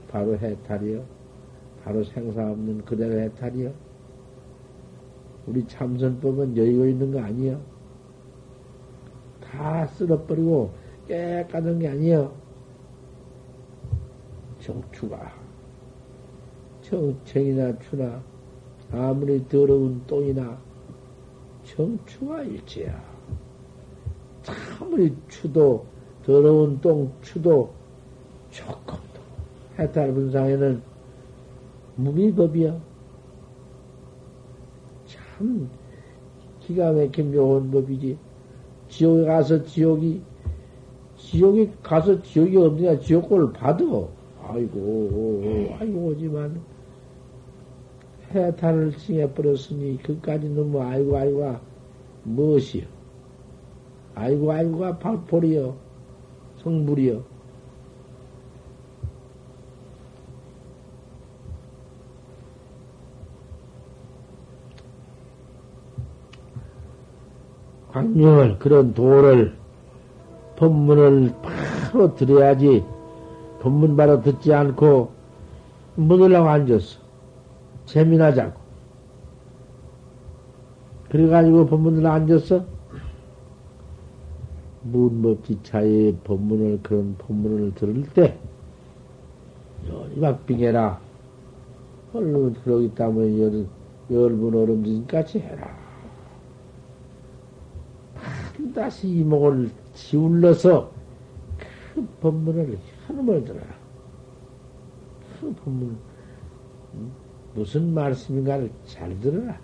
[0.10, 1.04] 바로 해탈이여.
[1.84, 3.72] 바로 생사 없는 그대로 해탈이여.
[5.48, 7.60] 우리 참선법은 여유가 있는 거 아니여.
[9.42, 10.72] 다 쓸어버리고
[11.08, 12.34] 깨끗한 게 아니여.
[14.60, 15.34] 정추가
[16.82, 18.24] 정청이나 추나
[18.92, 20.58] 아무리 더러운 똥이나
[21.64, 23.02] 정추가 일체야.
[24.80, 25.86] 아무리 추도
[26.26, 27.74] 더러운 똥 추도
[28.52, 29.22] 조금도
[29.80, 30.82] 해탈 분상에는
[31.96, 32.80] 무미법이야.
[35.06, 35.70] 참
[36.60, 38.18] 기가 막힌 묘한 법이지.
[38.90, 40.22] 지옥에 가서 지옥이,
[41.34, 43.84] 지옥에 가서 지옥이 없느냐, 지옥골을 받아.
[44.44, 46.62] 아이고, 아이고, 오지만,
[48.32, 51.60] 해탈을 칭해 버렸으니, 그까지 너무 아이고, 아이고가
[52.24, 52.86] 무엇이요?
[54.14, 55.76] 아이고, 아이고가 발포리요.
[56.58, 57.24] 성불이요.
[67.92, 69.63] 광명을 그런 도를
[70.56, 72.86] 법문을 바로 들어야지
[73.62, 75.12] 법문 바로 듣지 않고
[75.96, 77.00] 묻으려고 앉았어.
[77.86, 78.60] 재미나자고.
[81.10, 82.66] 그래가지고 법문을 앉았어.
[84.84, 88.38] 문법지차의 법문을, 그런 법문을 들을 때,
[89.88, 91.00] 열박빙해라.
[92.14, 93.66] 얼른 그러기 때문에 열,
[94.12, 95.74] 열분 얼음진같이 해라.
[98.76, 100.92] 다시 이목을 지울러서
[101.94, 102.78] 그 법문을
[103.08, 103.66] 한음을 들어라.
[105.40, 105.98] 그 법문,
[107.54, 109.60] 무슨 말씀인가를 잘 들어라.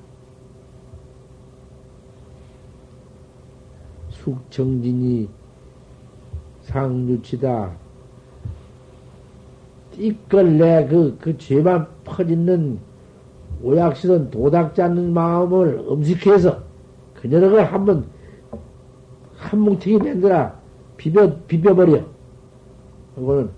[4.10, 5.30] 숙청진이
[6.64, 7.72] 상류치다.
[9.92, 12.80] 띠끌내 그, 그 죄만 퍼짓는
[13.62, 16.62] 오약실은 도닥지 않는 마음을 음식해서
[17.16, 18.06] 그녀를 한번
[19.50, 20.54] 한 뭉탱이 만들어
[20.96, 22.06] 비벼, 비벼버려.
[23.16, 23.50] 그거는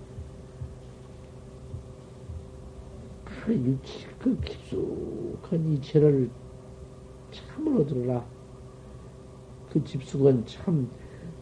[3.26, 6.30] 그 유치, 그 깊숙한 이체를
[7.30, 8.24] 참으로 들어라.
[9.70, 10.88] 그 집숙은 참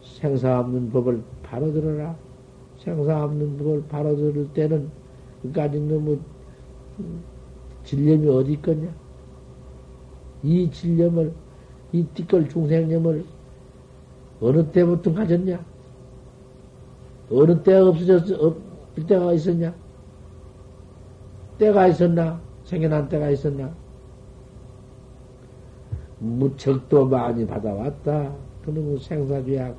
[0.03, 2.17] 생사 없는 법을 바로 들어라.
[2.77, 4.91] 생사 없는 법을 바로 들을 때는
[5.43, 6.19] 그까지 너무
[7.85, 8.93] 진념이 어디 있겠냐?
[10.43, 11.33] 이 진념을,
[11.93, 13.23] 이 띠끌 중생념을
[14.41, 15.63] 어느 때부터 가졌냐?
[17.31, 18.57] 어느 때 없어졌, 없,
[18.95, 19.73] 일때가 있었냐?
[21.59, 22.41] 때가 있었나?
[22.63, 23.71] 생겨난 때가 있었나?
[26.19, 28.33] 무척도 많이 받아왔다.
[28.65, 29.75] 그놈의 생사죄악.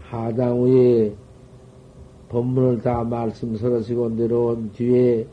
[0.00, 1.14] 하당 후에
[2.30, 5.26] 법문을 다 말씀 서러시고 내려온 뒤에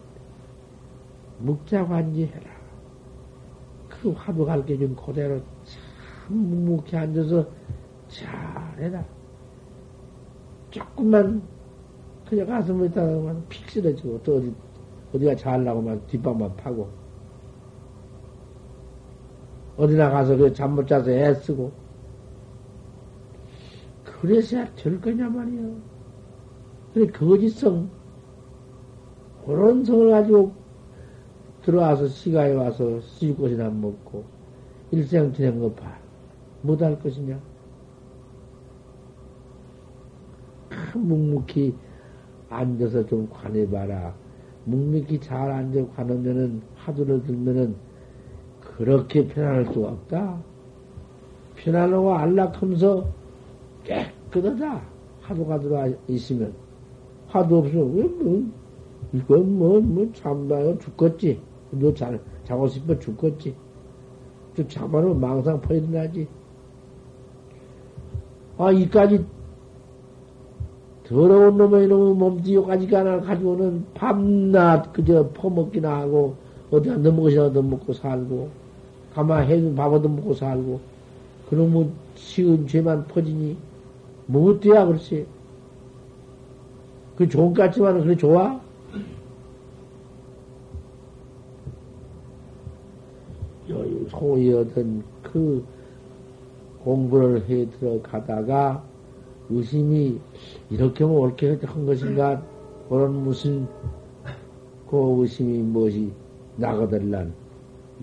[1.39, 2.56] 묵자관지해라.
[4.01, 7.47] 그 화두 가르쳐준 그대로 참 묵묵히 앉아서
[8.07, 9.03] 잘해라.
[10.69, 11.41] 조금만
[12.29, 14.53] 그냥 가슴을 있다가만 픽 쓰러지고 또 어디,
[15.13, 16.89] 어디가 잘나고만 뒷방만 파고
[19.77, 21.71] 어디나 가서 그 잠 못 자서 애쓰고
[24.03, 25.63] 그래서야 될 거냐 말이야.
[26.93, 27.89] 그래 거짓성
[29.45, 30.51] 그런 성을 가지고
[31.67, 34.23] 들어와서 시가에 와서 수육것이나 먹고
[34.91, 35.97] 일생 지낸 거 봐.
[36.61, 37.37] 못할 것이냐?
[40.95, 41.75] 묵묵히
[42.49, 44.15] 앉아서 좀 관해봐라.
[44.63, 47.75] 묵묵히 잘 앉아 관하면은, 화두를 들면은,
[48.61, 50.41] 그렇게 편안할 수가 없다.
[51.57, 53.09] 편안하고 안락하면서
[53.83, 54.81] 깨끗하다.
[55.21, 56.53] 화두가 들어와 있으면.
[57.27, 58.51] 화두 없으면, 왜, 뭐,
[59.11, 60.77] 이건 뭐, 뭐, 잠나요?
[60.77, 61.46] 죽겠지.
[61.71, 63.55] 너 자, 자고 싶어 죽겠지.
[64.55, 66.27] 또 자만은 망상 퍼일어나지.
[68.57, 69.23] 아, 이까지
[71.03, 76.35] 더러운 놈의 이놈의 몸뚱이까지 가 나 가지고는 밤낮 그저 퍼먹기나 하고
[76.69, 78.49] 어디 앉아먹 것이나 얻어먹고 살고
[79.13, 80.81] 가만 해준 밥 얻어먹고 살고
[81.49, 83.55] 그놈의 쉬운 죄만 퍼지니
[84.25, 85.25] 뭐 어때야 그렇지
[87.15, 88.59] 그 좋은 것 같지만 그래 좋아?
[94.09, 95.63] 소위 어떤 그
[96.83, 98.83] 공부를 해 들어가다가
[99.49, 100.19] 의심이
[100.69, 102.41] 이렇게 하면 옳게 한 것인가?
[102.89, 103.67] 그런 무슨
[104.89, 106.11] 그 의심이 무엇이
[106.55, 107.33] 나거들란?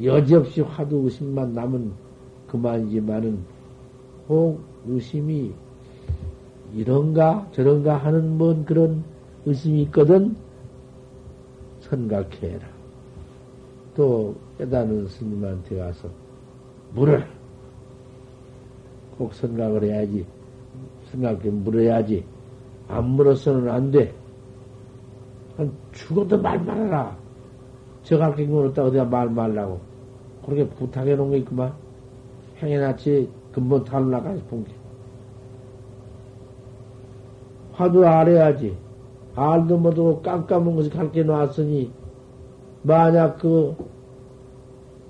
[0.03, 1.93] 여지없이 화두 의심만 남은
[2.49, 3.39] 그만이지만은
[4.29, 5.53] 혹 의심이
[6.75, 9.05] 이런가 저런가 하는 뭔 그런
[9.47, 10.37] 의심이 있거든?
[11.81, 12.74] 생각해라.
[13.95, 16.09] 또 깨닫는 스님한테 가서
[16.95, 17.25] 물어라.
[19.17, 20.27] 꼭 생각을 해야지.
[21.11, 22.25] 생각해 물어야지.
[22.89, 24.13] 안 물어서는 안 돼.
[25.93, 27.17] 죽어도 말 말아라.
[28.03, 29.81] 저 갈게 물었다 어디가 말 말라고.
[30.45, 31.73] 그렇게 부탁해 놓은 게 있구만.
[32.61, 34.73] 행해놨지 근본 나가서 본 게.
[37.73, 38.77] 화두 알아야지.
[39.37, 41.91] 알도 못하고 깜깜한 것을 가르쳐 놨으니,
[42.85, 43.75] 만약 그,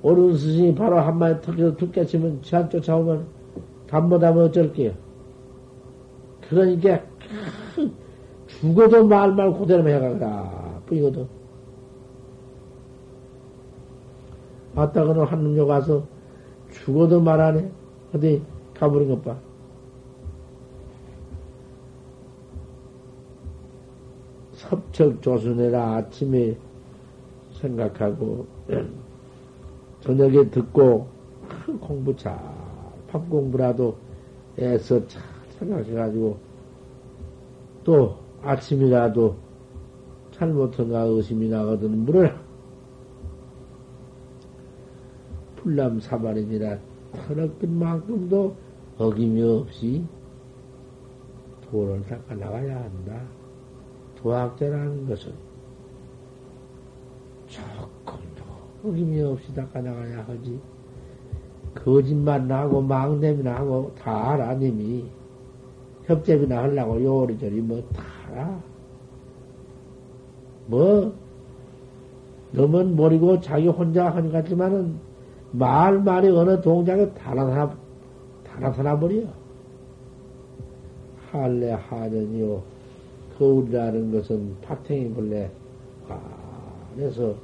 [0.02, 3.26] 어른 스승이 바로 한마디 턱에서 죽게 치면 지한 쫓아오면
[3.88, 4.92] 담보다면 어쩔게요.
[6.48, 7.02] 그러니까
[8.46, 11.26] 죽어도 말말 그대로 해가라 뿐이거든.
[14.76, 16.04] 아따그는 한놈녀 가서
[16.70, 17.70] 죽어도 말안 해.
[18.14, 18.42] 어디
[18.74, 19.36] 가버린 것 봐.
[24.52, 26.56] 섭척 조순해라 아침에
[27.64, 28.46] 생각하고
[30.00, 31.08] 저녁에 듣고
[31.80, 32.38] 공부 잘,
[33.08, 33.96] 밥 공부라도
[34.58, 35.22] 애써 잘
[35.58, 36.36] 생각해가지고
[37.84, 39.36] 또 아침이라도
[40.32, 42.42] 잘못한가 의심이 나거든 물어라.
[45.56, 46.78] 불남 사발이니라
[47.12, 48.54] 터럭든 만큼도
[48.98, 50.04] 어김이 없이
[51.62, 53.22] 도를 닦아 나가야 한다.
[54.16, 55.32] 도학자라는 것은
[57.54, 58.42] 조금도
[58.84, 60.58] 어김이 없이 닦아 나가야 하지.
[61.74, 65.04] 거짓말 나고 망냄이나 하고 다 알아, 님이.
[66.06, 68.60] 협잡이나 하려고 요리저리 뭐 다 알아.
[70.66, 71.12] 뭐,
[72.52, 74.96] 너는 모르고 자기 혼자 하는 것 같지만은
[75.52, 77.34] 말, 말이 어느 동작에 다
[78.60, 79.22] 나타나 버려.
[81.30, 82.62] 할래, 하느니요.
[83.38, 85.50] 거울이라는 것은 파탱이 본래
[86.96, 87.34] 안에서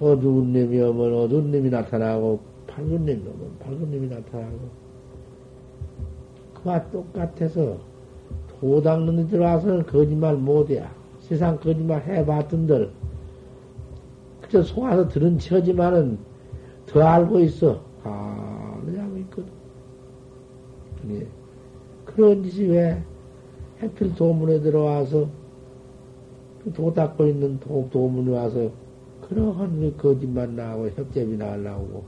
[0.00, 4.58] 어두운 놈이 오면 어두운 놈이 나타나고 밝은 놈이 오면 밝은 놈이 나타나고
[6.54, 7.78] 그와 똑같아서
[8.60, 10.84] 도당는 데 들어와서는 거짓말 못해.
[11.20, 12.90] 세상 거짓말 해봤던들
[14.40, 16.18] 그저 속아서 들은 처지만은
[16.86, 17.80] 더 알고 있어.
[18.02, 19.50] 아, 그냥 있거든.
[21.00, 21.26] 그래.
[22.04, 23.02] 그런 짓이 왜
[23.80, 25.41] 해필 도문에 들어와서 그
[26.74, 28.70] 도 닦고 있는 도, 도문에 와서
[29.28, 32.04] 그러한 거짓말 나오고 협잡이 나오고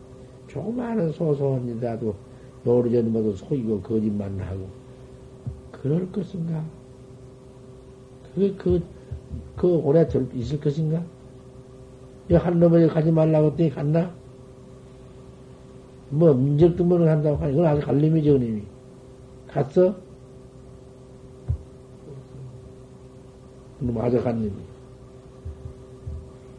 [0.48, 2.14] 조그마한 소소한 일이라도
[2.62, 4.66] 노르전 모두 속이고 거짓만 하고
[5.72, 6.64] 그럴 것인가?
[8.34, 8.82] 그게 그,
[9.57, 11.02] 그 오래 있을 것인가?
[12.32, 14.11] 한 놈에게 가지 말라고 했더니 갔나?
[16.09, 18.62] 뭐, 민족 등본을 한다고 하니, 그건 아주 갈림이죠, 그님이.
[19.48, 19.94] 갔어?
[23.99, 24.53] 아주 갈림이.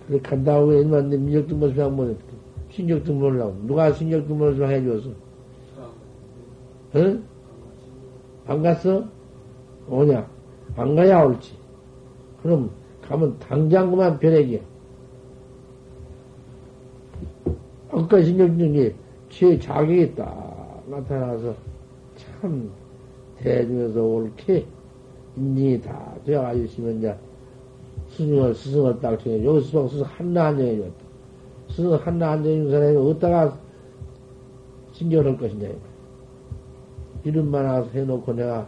[0.07, 2.15] 그래, 간다고 해만 민족 등본 수양 못
[2.69, 3.55] 신적 등본을 하고.
[3.65, 5.09] 누가 신적 등본을 좀 해줘서?
[6.95, 7.23] 응?
[8.47, 9.05] 안 갔어?
[9.87, 10.27] 오냐?
[10.75, 11.53] 안 가야 옳지.
[12.41, 12.69] 그럼
[13.01, 14.59] 가면 당장 그만 변해기야.
[17.91, 18.91] 아까 신경증이
[19.29, 21.55] 제 자격이 딱 나타나서
[22.15, 22.69] 참
[23.37, 24.65] 대중에서 옳게
[25.37, 27.15] 인증이 다 되어가 있으면 이제
[28.09, 29.43] 스승을, 스승을 딱 정해.
[29.43, 31.05] 여기 스승, 스승 한나 안 정해줬다.
[31.69, 33.57] 스승 한나 안 정해준 사람이 어디다가
[34.93, 35.69] 신경을 할 것이냐.
[37.23, 38.67] 이름만 와서 해놓고 내가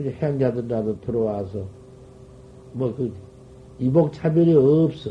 [0.00, 1.64] 행자들이라도 들어와서
[2.72, 3.12] 뭐 그
[3.78, 5.10] 이복 차별이 없어.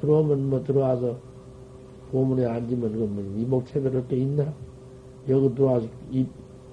[0.00, 1.16] 들어오면 뭐 들어와서
[2.12, 4.52] 보문에 앉으면 그뭐 이복 차별 할 게 있나?
[5.28, 6.28] 여기 들어와서 입,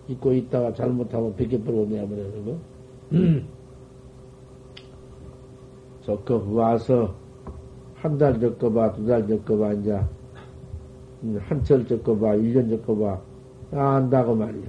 [0.07, 2.72] 입고 있다가 잘못하면 벗겨버리고 내버려는 거.
[3.14, 3.47] 음.
[6.01, 7.14] 적급 와서
[7.95, 9.97] 한 달 적급봐, 두 달 적급봐, 이제
[11.39, 13.22] 한철 적급봐, 일년 적급봐,
[13.72, 14.68] 안다고 말이야.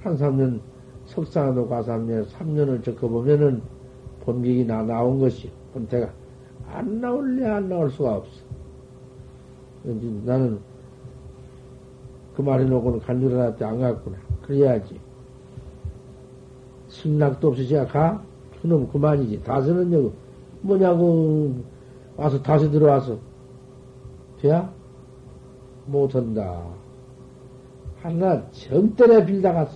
[0.00, 0.60] 한 3년,
[1.04, 3.60] 석사도 과삼년, 3년을 적어보면은
[4.20, 6.10] 본격이 나, 나온 것이, 본태가.
[6.68, 8.42] 안 나올래, 안 나올 수가 없어.
[9.84, 10.58] 나는
[12.34, 14.16] 그 말 해놓고는 간주라한테 안 갔구나.
[14.46, 14.98] 그래야지.
[16.92, 18.22] 승낙도 없이 제가 가?
[18.60, 19.42] 그놈 그만이지.
[19.42, 20.10] 다스는 여기,
[20.60, 21.54] 뭐냐고,
[22.16, 23.18] 와서 다시 들어와서.
[24.40, 24.70] 돼야?
[25.86, 26.62] 못한다.
[28.02, 29.72] 하나 정때에 빌다 갔어.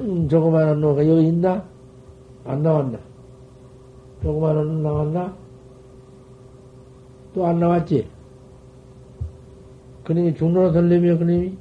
[0.00, 1.64] 음, 조그마한 놈가 여기 있나?
[2.44, 2.98] 안 나왔나?
[4.22, 5.36] 조그마한 놈 나왔나?
[7.34, 8.08] 또 안 나왔지?
[10.04, 11.56] 그님이 중로로 설레며 그님이?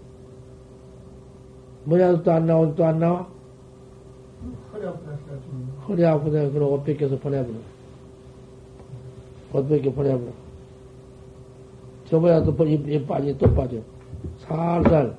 [1.86, 3.28] 뭐냐, 또 안 나온, 또 안 나와?
[4.74, 5.12] 허리 아프다.
[5.88, 6.50] 허리 아프다.
[6.52, 7.56] 그럼 옷 벗겨서 보내버려.
[9.54, 10.32] 옷 벗겨 보내버려.
[12.10, 13.78] 저번에 또 입, 입 빠지, 또 빠져.
[14.40, 15.16] 살살.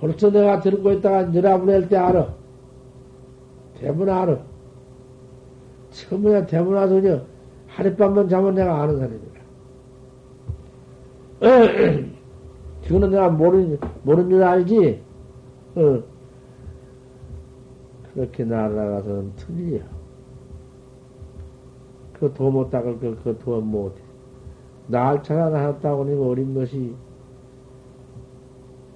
[0.00, 2.34] 벌써 내가 들고 있다가 늘어보낼 때 알아.
[3.80, 4.38] 대문 알아.
[5.90, 7.24] 처음에 대문 와서 그냥
[7.68, 9.36] 하룻밤만 자면 내가 아는 사람이야.
[12.86, 15.02] 지금은 내가 모르는, 모르는 줄 알지?
[15.74, 16.02] 어.
[18.14, 19.80] 그렇게 날아가서는 틀려.
[22.14, 24.00] 그도못 닦을 거, 그도 못해.
[24.86, 26.94] 날 찾아나왔다고 하니 어린 것이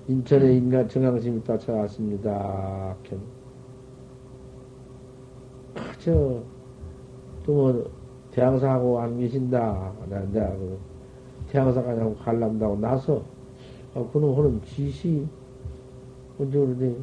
[0.08, 2.96] 인천에 인간 정강심이 딱 찾아왔습니다.
[5.98, 6.42] 저,
[7.44, 7.90] 또 뭐,
[8.30, 9.92] 태양사하고 안 계신다.
[10.08, 10.78] 내가 그,
[11.48, 13.22] 태양사까지 하고 갈란다고 나서,
[13.94, 15.26] 아, 그놈 하는 짓이,
[16.38, 16.96] 언제 그러니,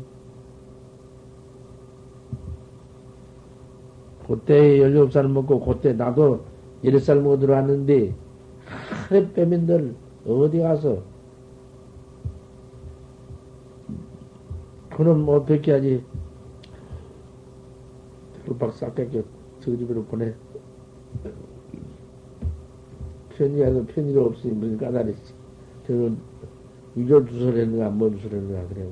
[4.25, 6.43] 그때 17살 먹고, 그때 나도
[6.83, 8.13] 1살 먹어 들어왔는데,
[8.65, 11.01] 하루 빼면들 어디 가서,
[14.89, 16.03] 그놈 어떻게 하지?
[18.47, 19.21] 룩박 싹 뺏겨
[19.59, 20.33] 저 집으로 보내.
[23.29, 25.33] 편의하고 편의가 없으니 무슨 까다리지.
[25.85, 26.17] 저는
[27.05, 28.87] 주소를 했는가, 뭔 주소를 했는가, 그래.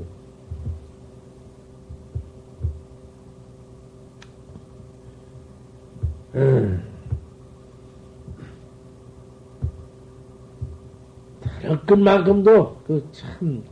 [11.61, 13.63] 다른 만큼도 그 참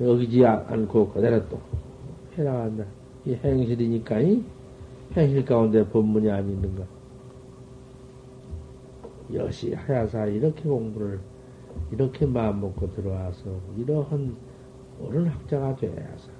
[0.00, 1.60] 여기지 않고 그대로 또
[2.36, 2.84] 해나간다.
[3.24, 4.42] 이 행실이니까 이
[5.16, 6.84] 행실 가운데 법문이 아니는가.
[9.32, 11.18] 여시 하야사 이렇게 공부를
[11.94, 13.44] 이렇게 마음 먹고 들어와서
[13.76, 14.36] 이러한
[15.00, 16.30] 옳은 학자가 되어야서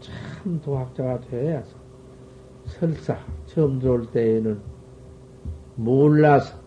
[0.00, 1.76] 참 도학자가 되어야서
[2.66, 4.60] 설사 처음 들어올 때에는
[5.76, 6.58] 몰라서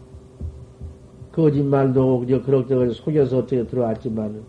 [1.32, 4.44] 거짓말도 그럭저럭 속여서 어떻게 들어왔지만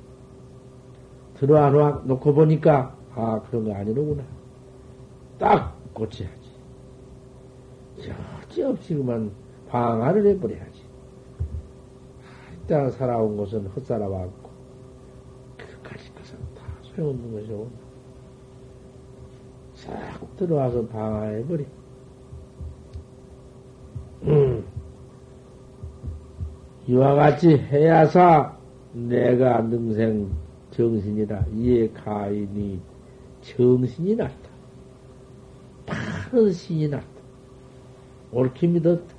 [1.35, 4.23] 들어와 놓고 보니까 아 그런 거 아니로구나.
[5.39, 6.51] 딱 고쳐야지.
[8.43, 9.31] 여지없이 그만
[9.69, 10.90] 방화를 해버려야지
[12.71, 14.49] 일단 살아온 것은 헛살아왔고
[15.57, 17.67] 그까지 것은 다 소용없는 것이오
[19.75, 21.65] 싹 들어와서 방화해버려
[24.23, 24.65] 음.
[26.87, 28.57] 이와 같이 해야사
[28.93, 30.31] 내가 능생
[30.71, 32.81] 정신이라 이에 가인이
[33.41, 34.49] 정신이 났다.
[35.87, 37.07] 바른 신이 났다.
[38.31, 39.13] 옳게 믿었다.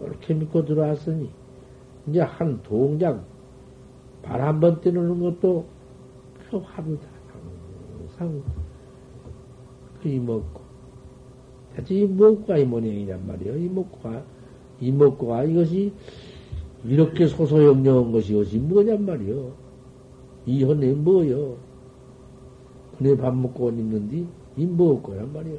[0.00, 1.30] 옳게 믿고 들어왔으니
[2.08, 3.24] 이제 한 동작
[4.22, 5.64] 발 한번 뛰는 것도
[6.50, 7.16] 그 하루다.
[8.16, 8.42] 항상
[10.02, 10.60] 그 이먹고
[11.74, 13.58] 대체 이먹고가 이 모양이란 말이에요.
[13.58, 14.22] 이먹고가
[14.80, 15.92] 이먹고가 이것이
[16.84, 19.52] 이렇게 소소영령한 것이 이것이 뭐냔 말이요.
[20.46, 21.56] 이 현에 뭐요?
[22.98, 24.24] 그네 밥 먹고 있는데
[24.56, 25.58] 이 먹을 거란 말이요.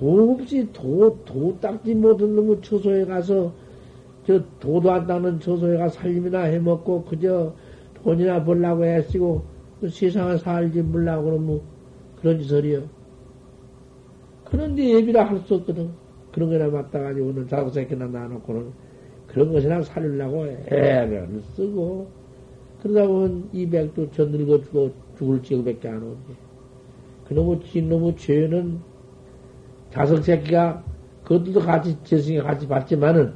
[0.00, 3.52] 도 없이 도, 도 닦지 못한 놈의 처소에 가서
[4.26, 7.52] 저 도도 안 닦는 처소에 가서 살림이나 해먹고 그저
[8.02, 9.42] 돈이나 벌라고 애쓰고
[9.80, 11.60] 그 세상을 살지 물라고 그러면
[12.20, 12.82] 그런 짓을이요.
[14.46, 15.90] 그런데 예비라 할 수 없거든.
[16.32, 18.72] 그런 거나 맞다가지고는 자고 새끼나 놔놓고는
[19.26, 22.08] 그런 것이나 살려고 애를 쓰고
[22.82, 26.36] 그러다 보면 이 백도 저 늙어 죽어 죽을 지역밖에 안 오지.
[27.28, 28.89] 그놈의 진놈의 죄는
[29.90, 30.84] 자석 새끼가
[31.24, 33.34] 그것도 같이 재승에 같이 받지만은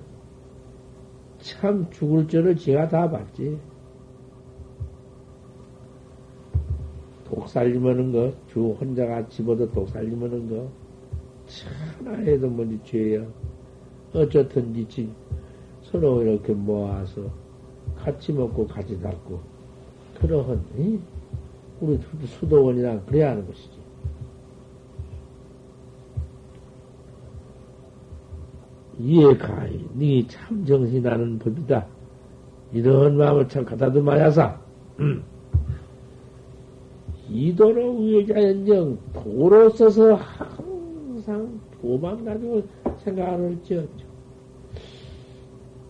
[1.39, 3.59] 참 죽을 죄를 제가 다 받지.
[7.25, 10.71] 독살림하는 거, 주 혼자가 집어도 독살림하는 거,
[11.47, 13.27] 천하에도 뭐지 죄야.
[14.15, 15.13] 어쨌든지
[15.83, 17.23] 서로 이렇게 모아서
[17.97, 19.41] 같이 먹고 같이 닦고
[20.21, 20.99] 그러한 이?
[21.81, 23.84] 우리 수도원이랑 그래야 하는 것이지.
[28.99, 31.87] 이해가이, 니참 정신이 나는 법이다.
[32.73, 34.59] 이런 마음을 참 갖다도 마야사.
[35.01, 35.23] 음.
[37.29, 42.63] 이도로 우여자연정 도로 써서 항상 도만 가지고
[42.99, 44.07] 생각을 지었죠.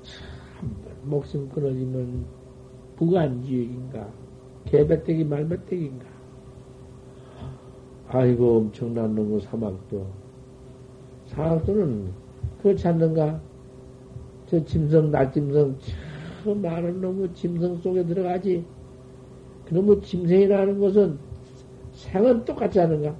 [0.03, 0.75] 참,
[1.05, 2.25] 목숨 끊어지면
[2.97, 4.09] 부관지역인가,
[4.67, 6.07] 개배떼기 말배떼기인가.
[8.09, 10.07] 아이고, 엄청난 놈의 사막도.
[11.27, 12.24] 사막도는
[12.65, 13.43] 그렇지 않는가?
[14.47, 15.77] 저 짐승, 날짐승,
[16.43, 18.65] 참 많은 놈의 짐승 속에 들어가지.
[19.67, 21.19] 그놈의 짐승이라는 것은
[21.93, 23.15] 생은 똑같지 않은가?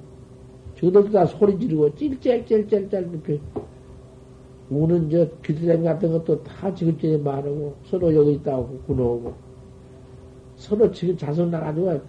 [0.77, 3.39] 저들도 다 소리 지르고 찔찔찔찔찔 이렇게
[4.71, 9.35] 우는 저 귀뚜라미 같은 것도 다 지긋지긋 말하고 서로 여기 있다고 구노고
[10.57, 12.01] 서로 지금 자손 나가지고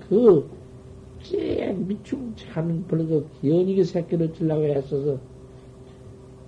[1.19, 5.19] 그찌 미충하는 벌그 기연이게 새끼를 치려고 했어서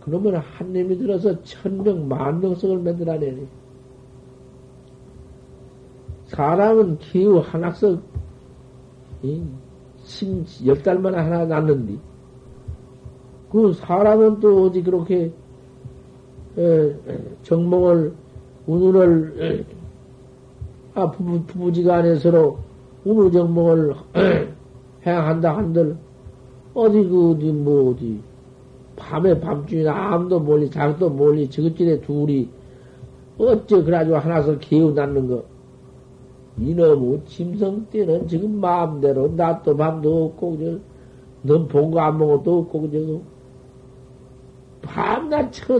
[0.07, 3.45] 그러면 한 놈이 들어서 천명 만명석을 만들어내니
[6.27, 8.01] 사람은 기후 한학석
[9.99, 11.99] 심, 열 달만 하나 낳는디.
[13.51, 15.33] 그 사람은 또 어디 그렇게,
[16.57, 16.95] 에,
[17.43, 18.13] 정몽을,
[18.65, 19.65] 운운을,
[20.93, 22.59] 아, 부부, 부부지간에 서로
[23.03, 23.93] 운우 정몽을
[25.05, 25.97] 행한다 한들,
[26.73, 28.21] 어디 그, 어디, 뭐, 어디,
[28.97, 32.49] 밤에 밤중에 아무도 몰리, 자기도 몰리, 저것들에 둘이,
[33.37, 35.43] 어째 그래가지고 하나서 개우 낳는 거.
[36.59, 40.57] 이놈의 짐승 때는 지금 마음대로 낮도 밤도 없고
[41.43, 43.21] 넌 본 거안 먹어도 없고 그저
[44.81, 45.79] 밤낮 쳐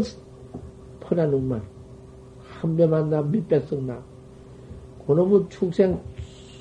[1.00, 1.62] 퍼나는 놈만.
[2.44, 4.00] 한 배만 나 밑백석 나.
[5.08, 6.00] 그놈의 축생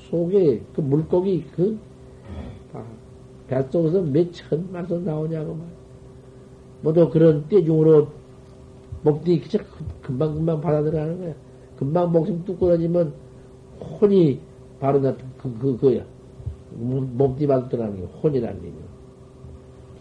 [0.09, 1.77] 속에 그 물고기 그
[2.73, 2.83] 아,
[3.47, 5.76] 뱃속에서 몇 천만서 나오냐고 말
[6.81, 8.07] 모두 그런 떼중으로
[9.03, 9.59] 목뒤 그저
[10.01, 11.33] 금방금방 받아들여가는 거야
[11.77, 13.13] 금방 목숨 뚝 끊어지면
[13.79, 14.39] 혼이
[14.79, 16.03] 바로 나, 그, 그, 그야.
[16.71, 18.81] 몸띠 받더라는 게 혼이라는 얘기야.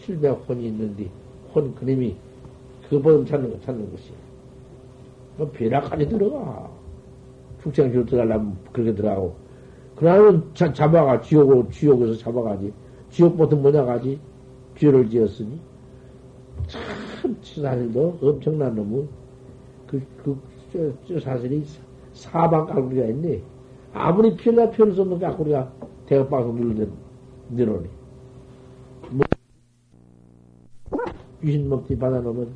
[0.01, 1.09] 칠백 혼이 있는데,
[1.55, 2.17] 혼, 그놈이,
[2.89, 4.17] 그보름 찾는 거, 찾는 것이야.
[5.39, 6.71] 뭐, 벼락까지 들어가.
[7.63, 9.35] 축생시로 들어가려면 그렇게 들어가고.
[10.55, 12.73] 자, 잡아가, 지옥으로, 지옥에서 잡아가지.
[13.11, 14.19] 지옥부터 뭐냐 가지?
[14.79, 15.59] 죄를 지었으니.
[16.67, 19.09] 참, 사실도 엄청난 놈은,
[19.87, 20.39] 그, 그,
[20.73, 21.65] 저, 저 사실이
[22.13, 23.43] 사방 깔구리가 있네.
[23.93, 25.73] 아무리 필라 피할 수 없는 까꾸리가
[26.07, 26.89] 대각방송 눌러내,
[27.51, 27.89] 내놓으니.
[29.11, 29.25] 뭐,
[31.41, 32.49] 귀신 몸띠 받아놓으면,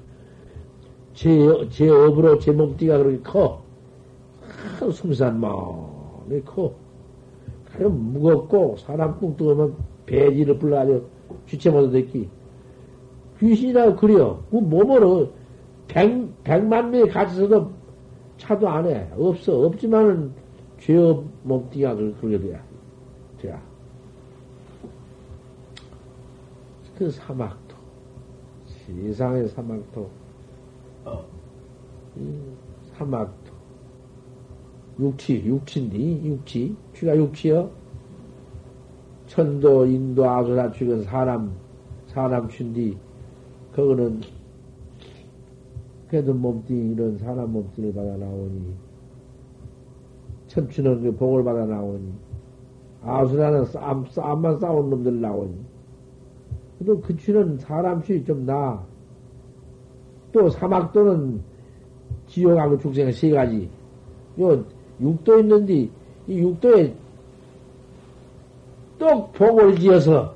[1.14, 3.62] 제, 제 업으로 제 몸띠가 그렇게 커.
[4.80, 6.74] 아, 숨산 마음이 커.
[7.76, 9.76] 그럼 무겁고, 사람 꾹 뜨면
[10.06, 11.08] 배지를 불러가지고
[11.46, 12.28] 주체 못해 듣기.
[13.40, 14.40] 귀신이라고 그려.
[14.50, 15.32] 그 몸으로
[15.88, 17.72] 백, 백만 명이 같이 서도
[18.38, 19.08] 차도 안 해.
[19.16, 19.66] 없어.
[19.66, 20.32] 없지만은
[20.78, 22.62] 죄업 몸띠가 그렇게 돼야.
[23.40, 23.60] 돼야.
[26.96, 27.74] 그 사막도,
[28.66, 30.10] 세상의 사막도,
[32.92, 33.50] 사막도.
[34.98, 36.76] 육치, 육치인데, 육치.
[36.94, 37.70] 취가 육치요?
[39.28, 41.52] 천도, 인도, 아수라 취은 사람,
[42.08, 42.98] 사람 취인데,
[43.72, 44.20] 그거는,
[46.08, 48.74] 그래도 몸뚱 이런 사람 몸뚱이를 받아 나오니,
[50.48, 52.12] 천추는 그 복을 받아 나오니,
[53.02, 55.54] 아수라는 싸움, 싸움만 싸운 놈들 나오니,
[56.78, 58.82] 그래도 그 취는 사람 취좀 나.
[60.32, 61.40] 또 사막도는
[62.26, 63.68] 지옥하고 축생 세 가지.
[64.40, 64.64] 요
[65.00, 65.88] 육도 있는데
[66.26, 66.94] 이 육도에
[68.98, 70.34] 또 복을 지어서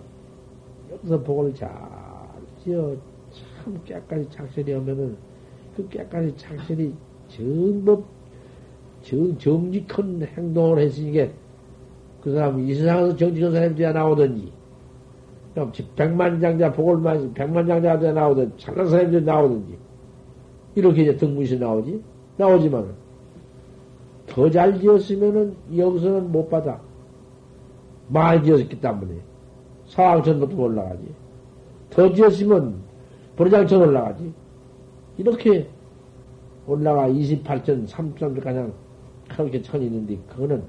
[0.93, 1.71] 여기서 복을 잘
[2.63, 2.97] 지어
[3.65, 5.17] 참 깨까지 착실히 하면은
[5.75, 6.93] 그 깨까지 착실히
[7.29, 8.05] 정법
[9.03, 11.33] 정, 정직한 행동을 했으니까
[12.23, 14.53] 그 사람 이 세상에서 정직한 사람이 되어 나오든지
[15.97, 19.79] 백만장자 복을 많이 백만장자가 되어 나오든지 잘난 사람이 되어 나오든지
[20.75, 22.03] 이렇게 이제 등문시 나오지
[22.37, 23.05] 나오지만
[24.27, 26.81] 더잘 지었으면은 여기서는 못 받아.
[28.09, 29.15] 많이 지었기 때문에
[29.87, 31.03] 사왕천부터 올라가지.
[31.91, 32.84] 더 지었으면
[33.37, 34.33] 보리장천 올라가지.
[35.17, 35.69] 이렇게
[36.67, 38.73] 올라가 28천, 3천 가량
[39.29, 40.63] 그렇게 천이 있는데 그거는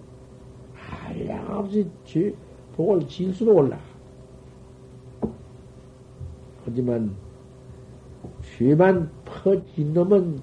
[0.73, 1.87] 한량없이
[2.75, 3.81] 복을 질수록 올라가.
[6.65, 7.15] 하지만
[8.57, 10.39] 죄만 퍼진 놈은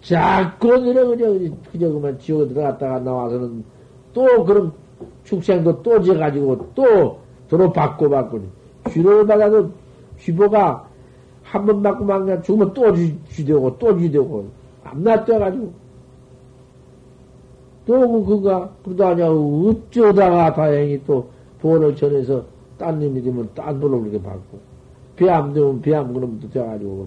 [0.00, 3.64] 자꾸 그래, 그저, 그저 그만 지옥에 들어갔다가 나와서는
[4.12, 4.72] 또 그런
[5.24, 7.18] 축생도 또 지어가지고 또
[7.48, 8.42] 도로 받고 받고
[8.90, 9.70] 쥐를 받아도
[10.18, 10.88] 쥐보가
[11.54, 14.44] 한 번 맞고 막 그냥 죽으면 또 쥐, 쥐되고 또 쥐되고.
[14.82, 15.72] 암나 떠가지고.
[17.86, 21.28] 또 그가 그러다 하냐 어쩌다가 다행히 또
[21.60, 22.44] 보원을 전해서
[22.76, 24.58] 딴 놈이 되면 딴 돈을 그렇게 받고.
[25.14, 27.06] 배암 되면 배암 그놈 도 돼가지고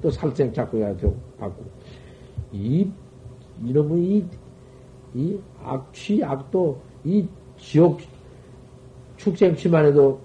[0.00, 1.62] 또 살생 잡고 해야 되고 받고.
[2.52, 2.88] 이,
[3.62, 4.24] 이놈의 이,
[5.14, 8.00] 이 악취, 악도, 이 지옥
[9.18, 10.18] 축생취만 해도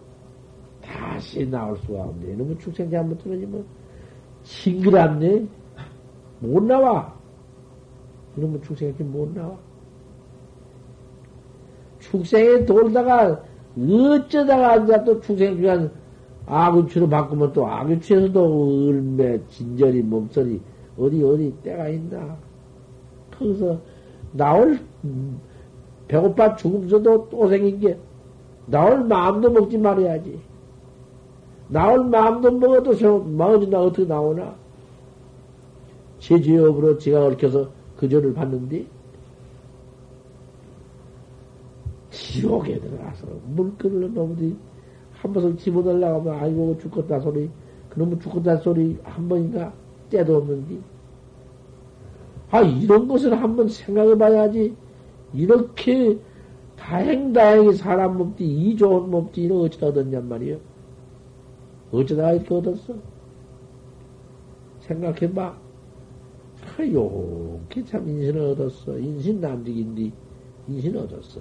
[0.84, 2.34] 다시 나올 수가 없네.
[2.34, 3.66] 이놈의 축생취 한번 떨어지면
[4.44, 5.46] 징그럽네.
[6.40, 7.14] 못 나와.
[8.38, 9.56] 이놈의 축생취 못 나와.
[12.00, 13.42] 축생에 돌다가
[13.78, 15.92] 어쩌다가 앉아 또 축생취한
[16.46, 20.60] 악유취로 바꾸면 또 악유취에서도 얼매 진절이 몸소리
[20.98, 22.38] 어디 어디 때가 있나?
[23.32, 23.80] 거기서
[24.34, 24.80] 나올
[26.08, 27.98] 배고파 죽음서도 또 생긴 게
[28.66, 30.40] 나올 마음도 먹지 말아야지.
[31.74, 34.54] 나올 마음도 먹어도 마음이 나 어떻게 나오나?
[36.20, 37.68] 제 죄업으로 제가 얽혀서
[37.98, 38.86] 그 죄를 받는데
[42.12, 44.56] 지옥에 들어가서 물끓을 놈들이
[45.14, 47.50] 한 번을 집어달라고 하면 아이고 죽겠다 소리
[47.90, 49.74] 그놈은 죽겠다 소리 한 번인가
[50.12, 50.78] 때도 없는데.
[52.52, 54.76] 아, 이런 것을 한번 생각해 봐야지.
[55.34, 56.20] 이렇게
[56.78, 60.73] 다행다행히 사람 몸띠, 이 좋은 몸띠를 어쩌다 얻었냔 말이요.
[61.94, 62.96] 어쩌다 이렇게 얻었어?
[64.80, 65.56] 생각해 봐.
[66.78, 68.98] 아, 요렇게 참 인신을 얻었어.
[68.98, 70.12] 인신 남직인데,
[70.68, 71.40] 인신 얻었어.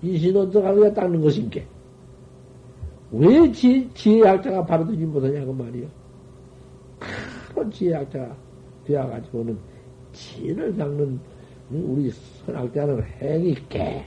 [0.00, 1.66] 인신 얻어가고 닦는 것인게.
[3.12, 5.86] 왜 지, 지혜학자가 바로 되지 못하냐고 말이요.
[7.54, 8.34] 바로 지혜학자가
[8.86, 9.58] 되어가지고는
[10.12, 11.20] 진을 닦는
[11.70, 14.06] 우리 선학자는 행이 깨.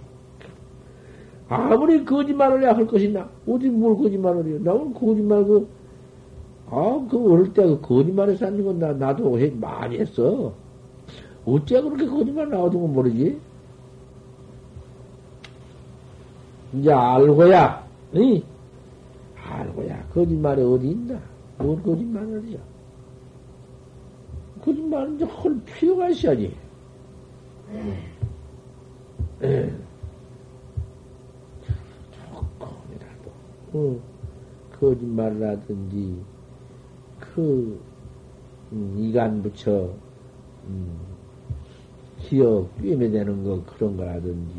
[1.47, 4.59] 아무리 거짓말을 해야 할 것이나, 어디 뭘 거짓말을 해요?
[4.63, 5.67] 나는 거짓말 그,
[6.67, 10.53] 아, 그 어릴 때 그 거짓말에 쌓는 건 나, 나도 해, 많이 했어.
[11.45, 13.39] 어째 그렇게 거짓말 나오던 건 모르지?
[16.73, 18.41] 이제 알고야, 응?
[19.47, 21.19] 알고야, 거짓말이 어디 있나?
[21.59, 22.57] 뭘 거짓말을 해요?
[24.63, 26.55] 거짓말은 이제 할 필요가 있어야지.
[29.43, 29.73] 예.
[32.11, 33.31] 조금이라도,
[33.73, 33.99] 어,
[34.79, 36.17] 거짓말을 하든지,
[37.19, 37.79] 그,
[38.71, 39.93] 음, 이간 붙여,
[40.67, 40.97] 음,
[42.17, 44.53] 기어 꿰매대는 거, 그런 거라든지,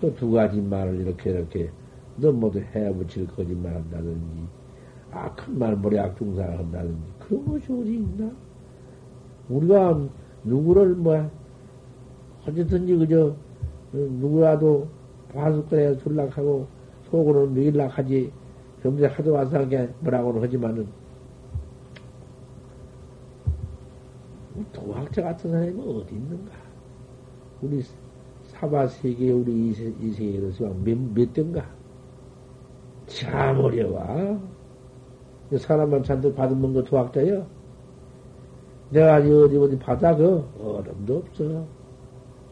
[0.00, 1.70] 그 두 가지 말을 이렇게, 이렇게,
[2.16, 4.42] 너모두 해붙일 거짓말 한다든지,
[5.10, 8.30] 악한 말, 머리 악중사를 한다든지, 그런 것이 어디 있나?
[9.48, 10.08] 우리가
[10.44, 11.30] 누구를 뭐,
[12.46, 13.34] 어쨌든지 그저,
[13.92, 14.86] 누구라도
[15.34, 16.66] 화숙거에 술락하고
[17.10, 18.32] 속으로는 밀락하지,
[18.82, 20.86] 점세 하도 와서 하게 뭐라고는 하지만은,
[24.72, 26.52] 도학자 같은 사람이 어디 있는가?
[27.62, 27.82] 우리
[28.44, 31.64] 사바 세계, 우리 이, 세계에서 몇, 몇 대인가?
[33.06, 34.40] 참 어려워.
[35.56, 37.46] 사람만 잔뜩 받으면 그 도학자요?
[38.90, 41.66] 내가 어디 어디 바다 그 얼음도 없어.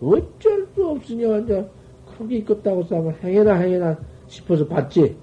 [0.01, 1.71] 어쩔 수 없으냐, 이제,
[2.19, 5.17] 크게 있겠다고 싸면 행해나 행해나 싶어서 봤지.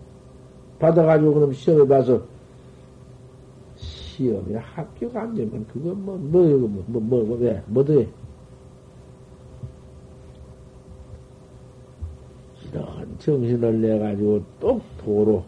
[0.79, 2.21] 받아가지고 그럼 시험에 봐서
[4.13, 8.07] 시험에 합격 안 되면 그건 뭐, 뭐, 뭐, 뭐, 뭐, 뭐 왜, 뭐 돼?
[12.71, 12.85] 이런
[13.19, 15.43] 정신을 내가지고 똑 도로,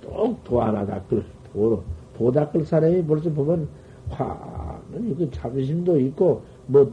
[0.00, 1.82] 똑 도 하나 닦을, 도로,
[2.16, 3.68] 도 닦을 사람이 벌써 보면
[4.10, 6.92] 화는 이거 자부심도 있고, 뭐,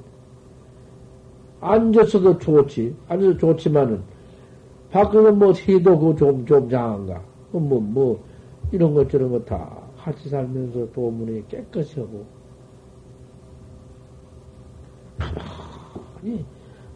[1.62, 2.96] 앉았어도 좋지.
[3.08, 4.02] 앉아서 좋지만은,
[4.92, 7.22] 밖에서 뭐, 해도 그거 좀, 좀 장한가.
[7.52, 8.24] 뭐, 뭐,
[8.72, 12.26] 이런 것 저런 것 다 같이 살면서 도문이 깨끗이 하고.
[15.18, 16.46] 가만히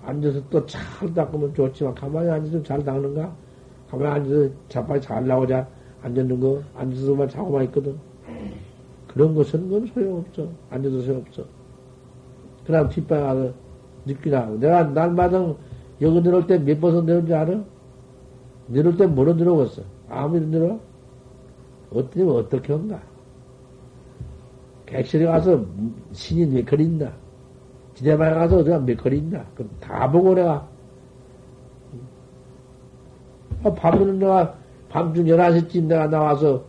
[0.03, 3.33] 앉아서 또 잘 닦으면 좋지만, 가만히 앉아서 잘 닦는가?
[3.89, 5.67] 가만히 앉아서 자빠이 잘 나오자.
[6.03, 7.97] 앉았는 거, 앉아서만 자고만 있거든.
[9.07, 10.47] 그런 것은 그건 소용없어.
[10.69, 11.43] 앉아도 소용없어.
[12.65, 13.53] 그 다음 뒷방에 가서
[14.05, 14.45] 느끼나.
[14.59, 15.53] 내가 날마다
[16.01, 17.63] 여기 내려올 때 몇 번씩 내려온 줄 알아?
[18.67, 19.81] 내려올 때 뭐로 내려왔어?
[20.09, 20.77] 아무 일 내려?
[21.91, 23.01] 어떻게, 어떻게 한가?
[24.85, 25.65] 객실에 가서
[26.13, 27.11] 신이 몇 있나?
[27.93, 29.45] 지대방에 가서 어디가 몇 있나?
[29.55, 30.67] 그럼 다 보고 내가.
[33.63, 34.55] 아, 밤에는 내가
[34.89, 36.63] 밤중 11시쯤 내가 나와서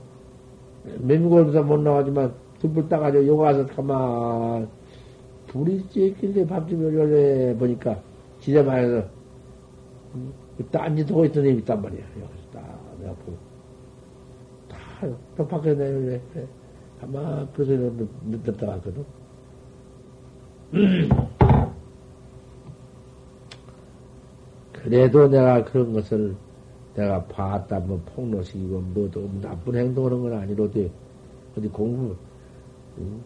[1.00, 4.68] 매미골에서 못 나가지만 둥불 따가지고 요거 가서 가만
[5.48, 8.00] 불이 쬐길래 밤중 열열해 보니까
[8.40, 9.06] 지대방에서
[10.72, 12.00] 딴짓 하고 있던 애이 있단 말이야.
[12.00, 13.47] 여기서 딱 내가 보고
[15.48, 16.20] 밖에 내열래
[17.00, 17.72] 아마 그래서
[18.24, 19.04] 늦었다 왔거든.
[24.72, 26.36] 그래도 내가 그런 것을
[26.94, 30.90] 내가 봤다, 뭐, 폭로시키고, 뭐도 나쁜 행동하는 건 아니로도,
[31.56, 32.16] 어디 공부,
[32.98, 33.20] 응?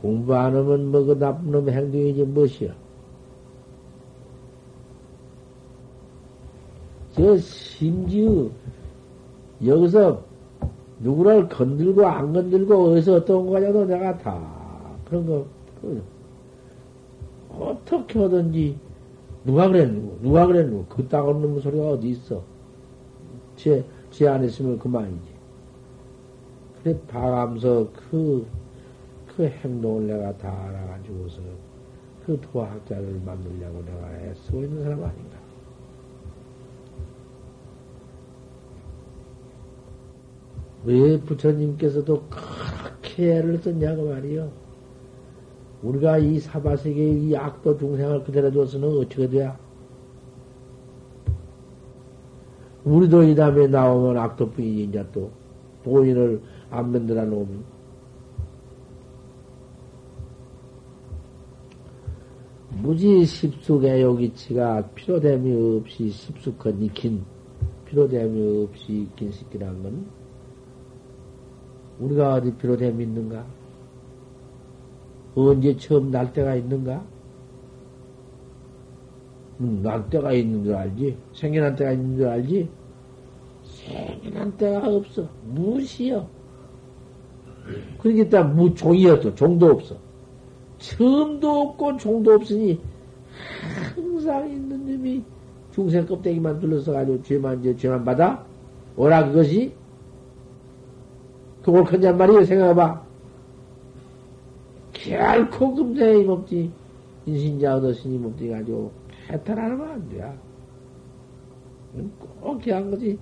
[0.00, 2.74] 공부 안 하면 뭐, 그 나쁜 놈의 행동이지, 무엇이야.
[7.12, 8.48] 저, 심지어,
[9.64, 10.31] 여기서,
[11.02, 14.40] 누구를 건들고, 안 건들고, 어디서 어떤 거냐도 내가 다,
[15.04, 15.44] 그런 거,
[15.80, 16.02] 그,
[17.50, 18.76] 어떻게 하든지,
[19.44, 20.18] 누가 그랬누?
[20.22, 20.86] 누가 그랬누?
[20.88, 22.42] 그따 없는 소리가 어디 있어?
[23.56, 25.32] 제, 제 안에 있으면 그만이지.
[26.82, 28.46] 그래, 봐가면서 그,
[29.36, 31.40] 그 행동을 내가 다 알아가지고서
[32.26, 35.41] 그 도학자를 만들려고 내가 애쓰고 있는 사람 아닌가.
[40.84, 44.50] 왜 부처님께서도 그렇게 애를 썼냐고 말이요.
[45.82, 49.58] 우리가 이 사바세계의 이 악도 중생을 그대로 둬서는 어떻게 돼야?
[52.84, 55.30] 우리도 이 다음에 나오면 악도뿐이지, 이제 또.
[55.84, 57.64] 본인을 안 만들어 놓으면.
[62.82, 67.22] 무지 십숙애욕이치가 필요됨이 없이 십숙한 익힌,
[67.84, 70.06] 필요됨이 없이 익힌 식기란 건,
[71.98, 73.44] 우리가 어디 필요됨이 있는가?
[75.34, 77.02] 언제 처음 날 때가 있는가?
[79.60, 81.16] 음, 난 때가 있는 줄 알지?
[81.34, 82.68] 생겨난 때가 있는 줄 알지?
[83.64, 85.28] 생겨난 때가 없어.
[85.46, 86.26] 무시여.
[87.98, 89.34] 그러니까 무종이었어.
[89.34, 89.96] 종도 없어.
[90.78, 92.80] 처음도 없고 종도 없으니
[93.94, 95.22] 항상 있는 놈이
[95.72, 98.44] 중생 껍데기만 둘러서 가지고 죄만, 이제 죄만 받아?
[98.96, 99.72] 오라 그것이?
[101.62, 102.44] 그걸 큰냔 말이에요.
[102.44, 103.02] 생각해봐.
[104.92, 106.70] 결코 금세 이없지
[107.26, 108.90] 인신자 얻었으니 몸띠 가지고
[109.30, 110.32] 해탈하면 안 돼.
[112.40, 113.18] 꼭 귀한 거지.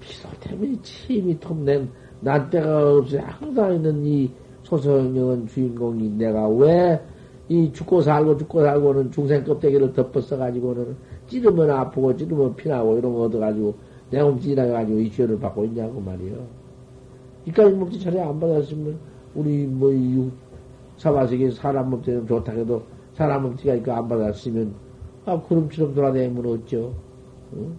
[0.00, 4.30] 피도 때문에 침이 톱낸 난때가 없이 항상 있는 이
[4.62, 7.00] 소소영령은 주인공이 내가 왜
[7.48, 10.94] 이 죽고 살고 죽고 살고는 중생 껍데기를 덮어써가지고는
[11.28, 13.74] 찌르면 아프고 찌르면 피나고 이런 거 얻어가지고
[14.10, 16.46] 내몸 찌나가지고 이 죄를 받고 있냐고 말이요.
[17.46, 18.98] 이까지 몸띠 차례 안 받았으면
[19.34, 20.30] 우리 뭐이
[20.96, 22.82] 사바세계 사람 몸띠는 좋다 해도
[23.14, 24.74] 사람 몸띠가 이거 안 받았으면
[25.26, 26.90] 아 구름처럼 돌아다니면 어쩌?
[27.54, 27.76] 응?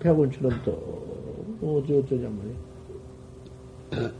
[0.00, 0.72] 백운처럼 또
[1.62, 4.12] 어쩌 어쩌냐 말이야.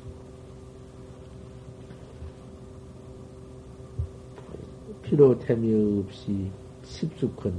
[5.03, 6.51] 피로템이 없이
[6.83, 7.53] 습숙한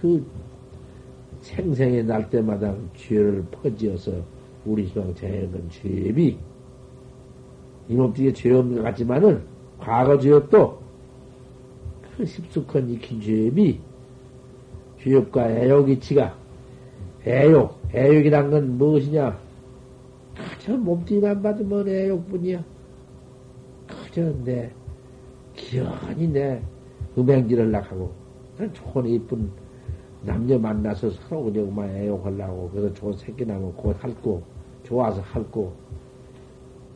[0.00, 0.24] 그
[1.40, 4.12] 생생의 날 때마다 죄를 퍼지어서
[4.64, 6.38] 우리 시방 재는 죄비.
[7.88, 9.42] 이몸띠에 죄 없는 것 같지만은
[9.78, 10.82] 과거 죄업도
[12.16, 13.80] 그 습숙한 익힌 죄비.
[15.00, 16.36] 죄업과 애욕 이치가
[17.26, 19.38] 애욕 애욕이란 건 무엇이냐?
[20.58, 22.62] 저 몸뚱이만 받으면 애욕뿐이야.
[23.86, 24.70] 그저 내,
[25.54, 26.60] 기연히 내
[27.16, 28.12] 음행질을 낙하고,
[28.72, 29.50] 좋은 이쁜
[30.28, 34.42] 남녀 만나서 서로 그냥 애욕하려고, 그래서 좋은 새끼 나면 곧 핥고,
[34.82, 35.72] 좋아서 핥고,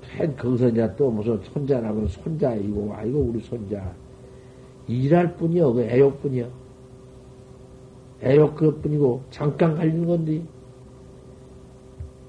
[0.02, 3.90] 팬 거기서 또 무슨 손자 나면 손자이고, 아이고, 우리 손자.
[4.86, 6.46] 일할 뿐이요, 그 애욕 뿐이요.
[8.22, 10.42] 애욕 그것 뿐이고, 잠깐 갈리는 건데,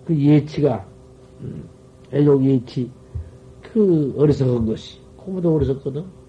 [0.05, 0.85] 그 예치가,
[1.41, 1.67] 음,
[2.13, 2.89] 애욕 예치,
[3.61, 6.22] 그 어리석은 것이, 고무도 어리석거든.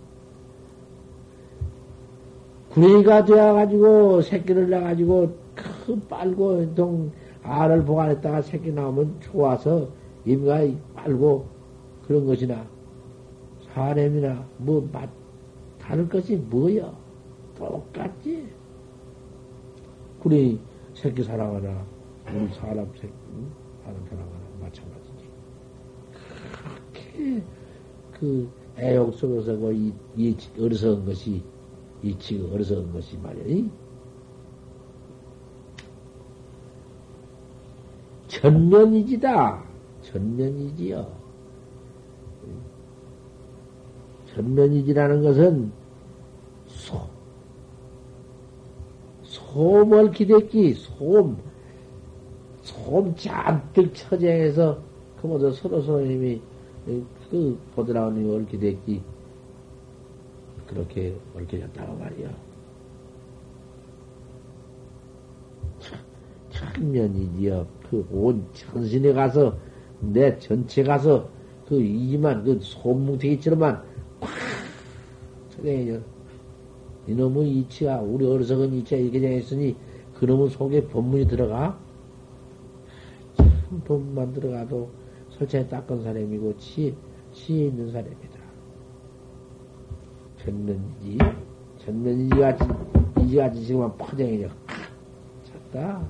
[2.75, 7.13] 구레이가 되어가지고, 새끼를 낳아가지고, 큰 빨고, 동,
[7.45, 9.89] 알을 보관했다가 새끼 나오면 좋아서,
[10.25, 10.61] 임가
[10.93, 11.47] 빨고,
[12.05, 12.67] 그런 것이나,
[13.73, 15.09] 사람이나, 뭐, 맛,
[15.79, 16.93] 다른 것이 뭐야?
[17.57, 18.49] 똑같지?
[20.19, 20.59] 구레이
[20.95, 21.87] 새끼 사랑하나,
[22.35, 23.13] 우리 사람 새끼,
[23.85, 25.25] 사람 사랑하나, 마찬가지지.
[26.93, 27.43] 그렇게,
[28.19, 31.54] 그, 애욕 속에서 그, 이, 이, 어리석은 것이,
[32.05, 33.67] 이치가 어리석은 것이 말이야.
[38.29, 39.65] 전면이지다.
[40.03, 41.07] 전면이지요.
[44.35, 45.73] 전면이지라는 것은
[46.67, 47.01] 소,
[49.23, 51.37] 솜을 기댔기, 솜,
[52.63, 54.79] 솜 잔뜩 처쟁해서,
[55.21, 56.43] 그 모두 서로 서로 힘이,
[57.31, 59.01] 그, 보드라운이 얽히댔기,
[60.67, 62.31] 그렇게 얽혀졌다고 말이야.
[66.51, 67.67] 천면이지요.
[67.91, 69.57] 그 온 천신에 가서,
[70.01, 71.29] 내 전체 가서,
[71.67, 73.83] 그 이만, 그 솜뭉태기처럼만
[74.21, 74.31] 콱!
[75.51, 76.01] 처쟁해져.
[77.07, 79.77] 이놈의 이치가, 우리 어리석은 이치가 이렇게 정했으니,
[80.15, 81.79] 그놈의 속에 법문이 들어가?
[83.37, 84.91] 참, 법문만 들어가도
[85.31, 86.95] 설치에 닦은 사람이고, 치,
[87.33, 88.44] 치에 있는 사람이다.
[90.45, 91.19] 전면이지,
[91.85, 92.65] 전면이지 같이,
[93.21, 94.51] 이지 같이 지금 퍼쟁이죠.
[95.73, 96.03] 찼다.